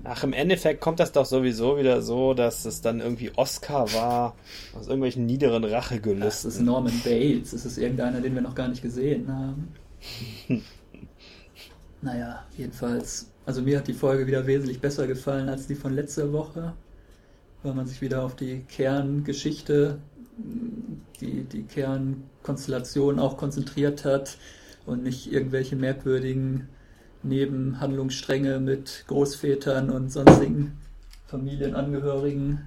Ach, 0.04 0.22
im 0.22 0.32
Endeffekt 0.32 0.80
kommt 0.80 1.00
das 1.00 1.12
doch 1.12 1.26
sowieso 1.26 1.76
wieder 1.76 2.02
so, 2.02 2.32
dass 2.32 2.64
es 2.64 2.80
dann 2.80 3.00
irgendwie 3.00 3.32
Oscar 3.36 3.92
war, 3.92 4.36
aus 4.74 4.86
irgendwelchen 4.86 5.26
niederen 5.26 5.64
Rachegelüsten. 5.64 6.20
Das 6.22 6.44
ist 6.44 6.60
Norman 6.60 7.00
Bates, 7.04 7.50
das 7.50 7.66
ist 7.66 7.78
irgendeiner, 7.78 8.20
den 8.20 8.34
wir 8.34 8.42
noch 8.42 8.54
gar 8.54 8.68
nicht 8.68 8.80
gesehen 8.80 9.30
haben. 9.30 9.74
naja, 12.00 12.46
jedenfalls, 12.56 13.30
also 13.44 13.60
mir 13.60 13.78
hat 13.78 13.88
die 13.88 13.92
Folge 13.92 14.26
wieder 14.26 14.46
wesentlich 14.46 14.80
besser 14.80 15.06
gefallen 15.06 15.48
als 15.48 15.66
die 15.66 15.74
von 15.74 15.94
letzter 15.94 16.32
Woche, 16.32 16.74
weil 17.62 17.74
man 17.74 17.86
sich 17.86 18.00
wieder 18.00 18.24
auf 18.24 18.36
die 18.36 18.60
Kerngeschichte, 18.60 19.98
die, 21.20 21.44
die 21.44 21.64
Kernkonstellation 21.64 23.18
auch 23.18 23.36
konzentriert 23.36 24.04
hat 24.04 24.38
und 24.86 25.02
nicht 25.02 25.32
irgendwelche 25.32 25.76
merkwürdigen 25.76 26.68
Nebenhandlungsstränge 27.22 28.60
mit 28.60 29.04
Großvätern 29.08 29.90
und 29.90 30.10
sonstigen 30.10 30.78
Familienangehörigen 31.26 32.66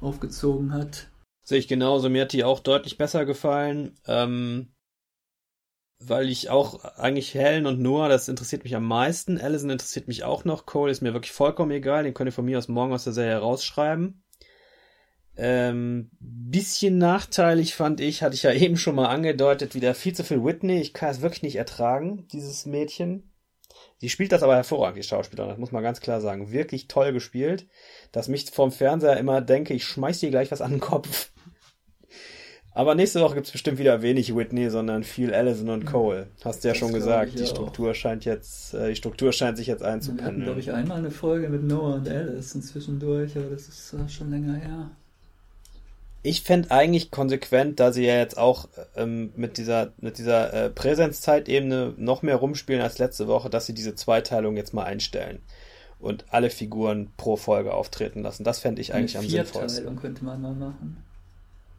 aufgezogen 0.00 0.72
hat. 0.72 1.08
Sehe 1.42 1.58
ich 1.58 1.68
genauso. 1.68 2.08
Mir 2.08 2.22
hat 2.22 2.32
die 2.32 2.44
auch 2.44 2.60
deutlich 2.60 2.96
besser 2.96 3.24
gefallen, 3.24 3.94
ähm, 4.06 4.68
weil 6.00 6.30
ich 6.30 6.48
auch 6.48 6.84
eigentlich 6.96 7.34
Helen 7.34 7.66
und 7.66 7.78
Noah, 7.78 8.08
das 8.08 8.28
interessiert 8.28 8.64
mich 8.64 8.74
am 8.74 8.86
meisten. 8.86 9.38
Allison 9.38 9.70
interessiert 9.70 10.08
mich 10.08 10.24
auch 10.24 10.44
noch. 10.44 10.64
Cole 10.64 10.90
ist 10.90 11.02
mir 11.02 11.12
wirklich 11.12 11.32
vollkommen 11.32 11.70
egal. 11.70 12.04
Den 12.04 12.14
könnt 12.14 12.28
ihr 12.28 12.32
von 12.32 12.46
mir 12.46 12.58
aus 12.58 12.68
morgen 12.68 12.92
aus 12.92 13.04
der 13.04 13.12
Serie 13.12 13.36
rausschreiben. 13.36 14.22
Ähm, 15.36 16.10
bisschen 16.18 16.98
nachteilig 16.98 17.74
fand 17.74 18.00
ich, 18.00 18.22
hatte 18.22 18.34
ich 18.34 18.42
ja 18.42 18.52
eben 18.54 18.78
schon 18.78 18.94
mal 18.94 19.08
angedeutet, 19.08 19.74
wieder 19.74 19.94
viel 19.94 20.14
zu 20.14 20.24
viel 20.24 20.42
Whitney. 20.42 20.80
Ich 20.80 20.94
kann 20.94 21.10
es 21.10 21.20
wirklich 21.20 21.42
nicht 21.42 21.56
ertragen, 21.56 22.26
dieses 22.32 22.64
Mädchen. 22.64 23.30
Sie 23.98 24.08
spielt 24.08 24.32
das 24.32 24.42
aber 24.42 24.56
hervorragend, 24.56 24.96
die 24.96 25.06
Schauspielerin, 25.06 25.50
das 25.50 25.58
muss 25.58 25.72
man 25.72 25.82
ganz 25.82 26.00
klar 26.00 26.22
sagen. 26.22 26.50
Wirklich 26.50 26.88
toll 26.88 27.12
gespielt, 27.12 27.66
dass 28.12 28.28
mich 28.28 28.50
vom 28.50 28.72
Fernseher 28.72 29.18
immer 29.18 29.42
denke, 29.42 29.74
ich 29.74 29.84
schmeiß 29.84 30.20
dir 30.20 30.30
gleich 30.30 30.50
was 30.50 30.62
an 30.62 30.72
den 30.72 30.80
Kopf. 30.80 31.30
Aber 32.72 32.94
nächste 32.94 33.20
Woche 33.20 33.34
gibt's 33.34 33.50
bestimmt 33.50 33.78
wieder 33.78 34.00
wenig 34.00 34.34
Whitney, 34.34 34.70
sondern 34.70 35.02
viel 35.02 35.34
Allison 35.34 35.70
und 35.70 35.86
Cole. 35.86 36.28
Hast 36.44 36.62
du 36.62 36.68
ja 36.68 36.72
das 36.72 36.78
schon 36.78 36.92
gesagt. 36.92 37.38
Die 37.38 37.46
Struktur 37.46 37.90
auch. 37.90 37.94
scheint 37.94 38.24
jetzt, 38.24 38.74
äh, 38.74 38.90
die 38.90 38.96
Struktur 38.96 39.32
scheint 39.32 39.56
sich 39.56 39.66
jetzt 39.66 39.82
einzupendeln. 39.82 40.26
Wir 40.26 40.26
hatten, 40.26 40.44
glaube 40.44 40.60
ich, 40.60 40.72
einmal 40.72 40.98
eine 40.98 41.10
Folge 41.10 41.48
mit 41.48 41.64
Noah 41.64 41.94
und 41.94 42.08
Alice 42.08 42.60
zwischendurch, 42.60 43.36
aber 43.36 43.50
das 43.50 43.68
ist 43.68 43.92
äh, 43.94 44.08
schon 44.08 44.30
länger 44.30 44.54
her 44.54 44.90
ich 46.22 46.42
fände 46.42 46.70
eigentlich 46.70 47.10
konsequent, 47.10 47.80
da 47.80 47.92
sie 47.92 48.04
ja 48.04 48.16
jetzt 48.16 48.36
auch 48.36 48.68
ähm, 48.94 49.32
mit 49.36 49.56
dieser, 49.56 49.92
mit 49.98 50.18
dieser 50.18 50.52
äh, 50.52 50.70
Präsenzzeitebene 50.70 51.94
noch 51.96 52.22
mehr 52.22 52.36
rumspielen 52.36 52.82
als 52.82 52.98
letzte 52.98 53.26
Woche, 53.26 53.48
dass 53.48 53.66
sie 53.66 53.74
diese 53.74 53.94
Zweiteilung 53.94 54.56
jetzt 54.56 54.74
mal 54.74 54.84
einstellen 54.84 55.40
und 55.98 56.26
alle 56.30 56.50
Figuren 56.50 57.10
pro 57.16 57.36
Folge 57.36 57.72
auftreten 57.72 58.22
lassen. 58.22 58.44
Das 58.44 58.58
fände 58.58 58.82
ich 58.82 58.92
eigentlich 58.92 59.16
Eine 59.16 59.24
am 59.26 59.30
sinnvollsten. 59.30 59.96
könnte 59.96 60.24
man 60.24 60.42
mal 60.42 60.54
machen. 60.54 61.02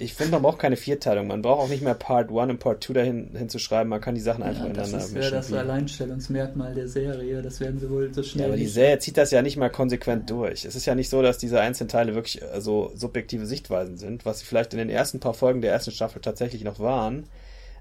Ich 0.01 0.15
finde, 0.15 0.31
man 0.31 0.41
braucht 0.41 0.57
keine 0.57 0.77
Vierteilung. 0.77 1.27
Man 1.27 1.43
braucht 1.43 1.61
auch 1.61 1.69
nicht 1.69 1.83
mehr 1.83 1.93
Part 1.93 2.31
1 2.31 2.49
und 2.49 2.59
Part 2.59 2.83
2 2.83 2.93
dahin 2.93 3.35
hinzuschreiben. 3.35 3.87
Man 3.87 4.01
kann 4.01 4.15
die 4.15 4.21
Sachen 4.21 4.41
einfach 4.41 4.63
ja, 4.63 4.71
ineinander 4.71 4.97
mischen. 4.97 5.15
Das 5.15 5.23
wäre 5.23 5.31
das 5.31 5.53
Alleinstellungsmerkmal 5.53 6.73
der 6.73 6.87
Serie. 6.87 7.41
Das 7.43 7.59
werden 7.59 7.79
sie 7.79 7.87
wohl 7.87 8.11
so 8.11 8.23
schnell. 8.23 8.47
Ja, 8.47 8.47
aber 8.47 8.57
die 8.57 8.67
Serie 8.67 8.97
zieht 8.97 9.17
das 9.17 9.29
ja 9.29 9.43
nicht 9.43 9.57
mal 9.57 9.69
konsequent 9.69 10.27
durch. 10.29 10.65
Es 10.65 10.75
ist 10.75 10.87
ja 10.87 10.95
nicht 10.95 11.09
so, 11.09 11.21
dass 11.21 11.37
diese 11.37 11.59
einzelnen 11.61 11.89
Teile 11.89 12.15
wirklich 12.15 12.41
äh, 12.41 12.59
so 12.61 12.91
subjektive 12.95 13.45
Sichtweisen 13.45 13.97
sind, 13.97 14.25
was 14.25 14.39
sie 14.39 14.45
vielleicht 14.45 14.73
in 14.73 14.79
den 14.79 14.89
ersten 14.89 15.19
paar 15.19 15.35
Folgen 15.35 15.61
der 15.61 15.71
ersten 15.71 15.91
Staffel 15.91 16.19
tatsächlich 16.19 16.63
noch 16.63 16.79
waren. 16.79 17.25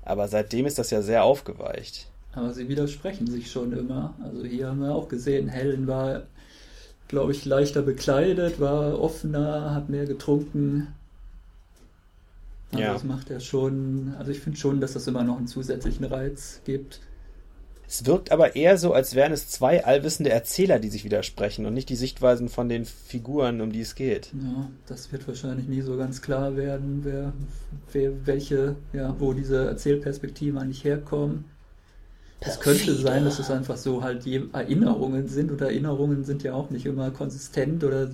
Aber 0.02 0.28
seitdem 0.28 0.66
ist 0.66 0.78
das 0.78 0.90
ja 0.90 1.00
sehr 1.00 1.24
aufgeweicht. 1.24 2.08
Aber 2.34 2.52
sie 2.52 2.68
widersprechen 2.68 3.28
sich 3.28 3.50
schon 3.50 3.72
immer. 3.72 4.14
Also 4.22 4.44
hier 4.44 4.68
haben 4.68 4.80
wir 4.80 4.94
auch 4.94 5.08
gesehen, 5.08 5.48
Helen 5.48 5.86
war, 5.86 6.24
glaube 7.08 7.32
ich, 7.32 7.46
leichter 7.46 7.80
bekleidet, 7.80 8.60
war 8.60 9.00
offener, 9.00 9.74
hat 9.74 9.88
mehr 9.88 10.04
getrunken 10.04 10.88
also 12.72 12.84
ja. 12.84 12.92
das 12.92 13.04
macht 13.04 13.30
er 13.30 13.40
schon, 13.40 14.14
also 14.18 14.30
ich 14.30 14.40
finde 14.40 14.58
schon, 14.58 14.80
dass 14.80 14.92
das 14.92 15.06
immer 15.06 15.24
noch 15.24 15.38
einen 15.38 15.48
zusätzlichen 15.48 16.04
Reiz 16.04 16.60
gibt. 16.64 17.00
Es 17.88 18.06
wirkt 18.06 18.30
aber 18.30 18.54
eher 18.54 18.78
so, 18.78 18.92
als 18.92 19.16
wären 19.16 19.32
es 19.32 19.48
zwei 19.48 19.84
allwissende 19.84 20.30
Erzähler, 20.30 20.78
die 20.78 20.90
sich 20.90 21.02
widersprechen 21.04 21.66
und 21.66 21.74
nicht 21.74 21.88
die 21.88 21.96
Sichtweisen 21.96 22.48
von 22.48 22.68
den 22.68 22.84
Figuren, 22.84 23.60
um 23.60 23.72
die 23.72 23.80
es 23.80 23.96
geht. 23.96 24.30
Ja, 24.32 24.70
das 24.86 25.10
wird 25.10 25.26
wahrscheinlich 25.26 25.66
nie 25.66 25.80
so 25.80 25.96
ganz 25.96 26.22
klar 26.22 26.56
werden, 26.56 27.00
wer, 27.02 27.32
wer 27.92 28.26
welche, 28.26 28.76
ja, 28.92 29.16
wo 29.18 29.32
diese 29.32 29.66
Erzählperspektiven 29.66 30.56
eigentlich 30.56 30.84
herkommen. 30.84 31.46
Es 32.38 32.60
könnte 32.60 32.94
sein, 32.94 33.24
dass 33.24 33.40
es 33.40 33.50
einfach 33.50 33.76
so 33.76 34.04
halt 34.04 34.24
Erinnerungen 34.24 35.26
sind 35.26 35.50
und 35.50 35.60
Erinnerungen 35.60 36.24
sind 36.24 36.44
ja 36.44 36.54
auch 36.54 36.70
nicht 36.70 36.86
immer 36.86 37.10
konsistent 37.10 37.82
oder 37.82 38.12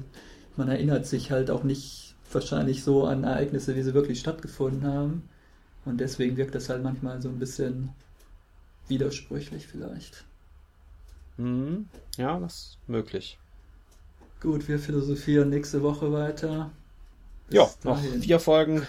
man 0.57 0.69
erinnert 0.69 1.07
sich 1.07 1.31
halt 1.31 1.51
auch 1.51 1.65
nicht 1.65 2.06
wahrscheinlich 2.37 2.85
so 2.85 3.05
an 3.05 3.25
Ereignisse, 3.25 3.75
wie 3.75 3.83
sie 3.83 3.95
wirklich 3.95 4.21
stattgefunden 4.21 4.85
haben. 4.85 5.29
Und 5.85 5.99
deswegen 5.99 6.37
wirkt 6.37 6.55
das 6.55 6.69
halt 6.69 6.83
manchmal 6.83 7.21
so 7.21 7.29
ein 7.29 7.39
bisschen 7.39 7.91
widersprüchlich 8.89 9.67
vielleicht. 9.67 10.25
Mhm. 11.39 11.89
Ja, 12.17 12.39
das 12.39 12.53
ist 12.53 12.79
möglich. 12.87 13.39
Gut, 14.41 14.69
wir 14.69 14.79
philosophieren 14.79 15.51
nächste 15.51 15.83
Woche 15.83 16.13
weiter. 16.13 16.71
Bis 17.49 17.57
ja, 17.57 17.71
dahin. 17.83 18.15
noch 18.15 18.25
vier 18.25 18.41
Folgen. 18.41 18.87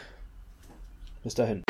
Bis 1.23 1.35
dahin. 1.35 1.63